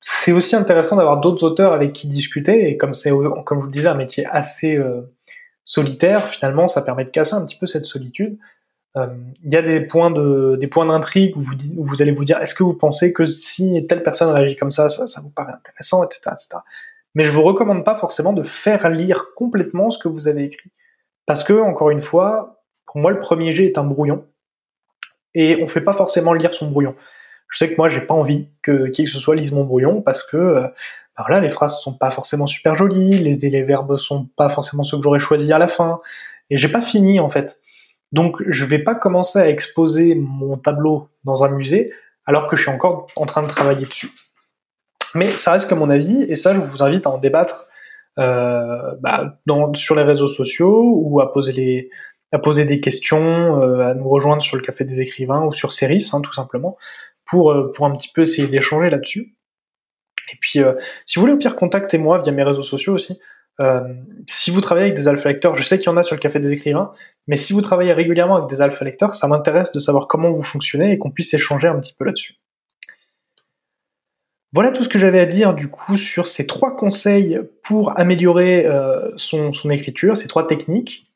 [0.00, 3.66] c'est aussi intéressant d'avoir d'autres auteurs avec qui discuter, et comme c'est, comme je vous
[3.66, 5.02] le disais, un métier assez euh,
[5.64, 8.38] solitaire, finalement, ça permet de casser un petit peu cette solitude.
[8.96, 9.06] Euh,
[9.44, 12.38] il y a des points de, des points d'intrigue où vous, vous allez vous dire,
[12.38, 16.04] est-ce que vous pensez que si telle personne réagit comme ça, ça, vous paraît intéressant,
[16.04, 16.48] etc., etc.
[17.14, 20.70] Mais je vous recommande pas forcément de faire lire complètement ce que vous avez écrit.
[21.26, 24.24] Parce que, encore une fois, pour moi, le premier jet est un brouillon.
[25.34, 26.96] Et on fait pas forcément lire son brouillon.
[27.48, 30.02] Je sais que moi, j'ai pas envie que qui que ce soit lise mon brouillon
[30.02, 30.62] parce que euh,
[31.16, 34.82] ben voilà, les phrases sont pas forcément super jolies, les, les verbes sont pas forcément
[34.82, 36.00] ceux que j'aurais choisi à la fin,
[36.48, 37.60] et j'ai pas fini en fait.
[38.12, 41.92] Donc, je vais pas commencer à exposer mon tableau dans un musée
[42.26, 44.10] alors que je suis encore en train de travailler dessus.
[45.14, 47.66] Mais ça reste que mon avis, et ça, je vous invite à en débattre
[48.18, 49.38] euh, bah,
[49.74, 54.62] sur les réseaux sociaux ou à poser des questions, euh, à nous rejoindre sur le
[54.62, 56.76] Café des écrivains ou sur Ceris, hein, tout simplement,
[57.26, 59.34] pour, euh, pour un petit peu essayer d'échanger là-dessus.
[60.32, 60.60] Et puis,
[61.06, 63.18] si vous voulez, au pire, contactez-moi via mes réseaux sociaux aussi.
[63.60, 63.80] Euh,
[64.26, 66.20] si vous travaillez avec des alpha lecteurs, je sais qu'il y en a sur le
[66.20, 66.92] Café des écrivains,
[67.26, 70.42] mais si vous travaillez régulièrement avec des alpha lecteurs, ça m'intéresse de savoir comment vous
[70.42, 72.36] fonctionnez et qu'on puisse échanger un petit peu là-dessus.
[74.52, 78.66] Voilà tout ce que j'avais à dire du coup sur ces trois conseils pour améliorer
[78.66, 81.06] euh, son, écriture, ces trois techniques.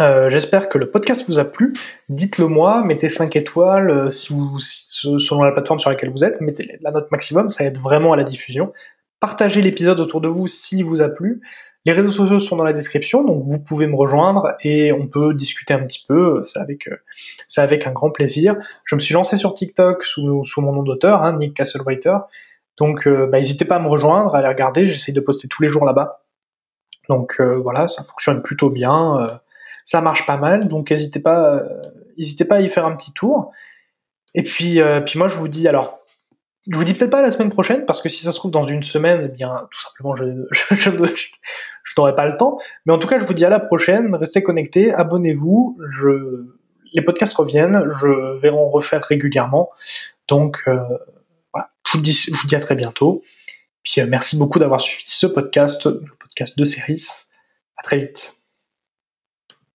[0.00, 1.74] Euh, j'espère que le podcast vous a plu.
[2.08, 6.78] Dites-le moi, mettez 5 étoiles si vous, selon la plateforme sur laquelle vous êtes, mettez
[6.80, 8.72] la note maximum, ça aide vraiment à la diffusion.
[9.20, 11.40] Partagez l'épisode autour de vous s'il vous a plu.
[11.86, 15.32] Les réseaux sociaux sont dans la description, donc vous pouvez me rejoindre et on peut
[15.32, 16.42] discuter un petit peu.
[16.44, 16.96] C'est avec, euh,
[17.46, 18.56] c'est avec un grand plaisir.
[18.84, 22.16] Je me suis lancé sur TikTok sous, mon nom d'auteur, hein, Nick Castlewriter.
[22.76, 24.86] Donc, bah, n'hésitez pas à me rejoindre, à aller regarder.
[24.86, 26.22] J'essaie de poster tous les jours là-bas.
[27.08, 29.28] Donc voilà, ça fonctionne plutôt bien
[29.84, 31.80] ça marche pas mal, donc n'hésitez pas, euh,
[32.16, 33.52] n'hésitez pas à y faire un petit tour.
[34.34, 35.99] Et puis, euh, puis moi je vous dis alors,
[36.68, 38.64] je vous dis peut-être pas la semaine prochaine parce que si ça se trouve dans
[38.64, 42.58] une semaine, eh bien tout simplement je, je, je, n'aurai pas le temps.
[42.84, 44.14] Mais en tout cas, je vous dis à la prochaine.
[44.14, 45.78] Restez connectés, abonnez-vous.
[45.90, 46.46] Je,
[46.92, 49.70] les podcasts reviennent, je vais en refaire régulièrement.
[50.28, 50.78] Donc euh,
[51.52, 53.22] voilà, je vous dis, je vous dis à très bientôt.
[53.82, 57.26] Puis merci beaucoup d'avoir suivi ce podcast, le podcast de Ceris.
[57.76, 58.39] À très vite.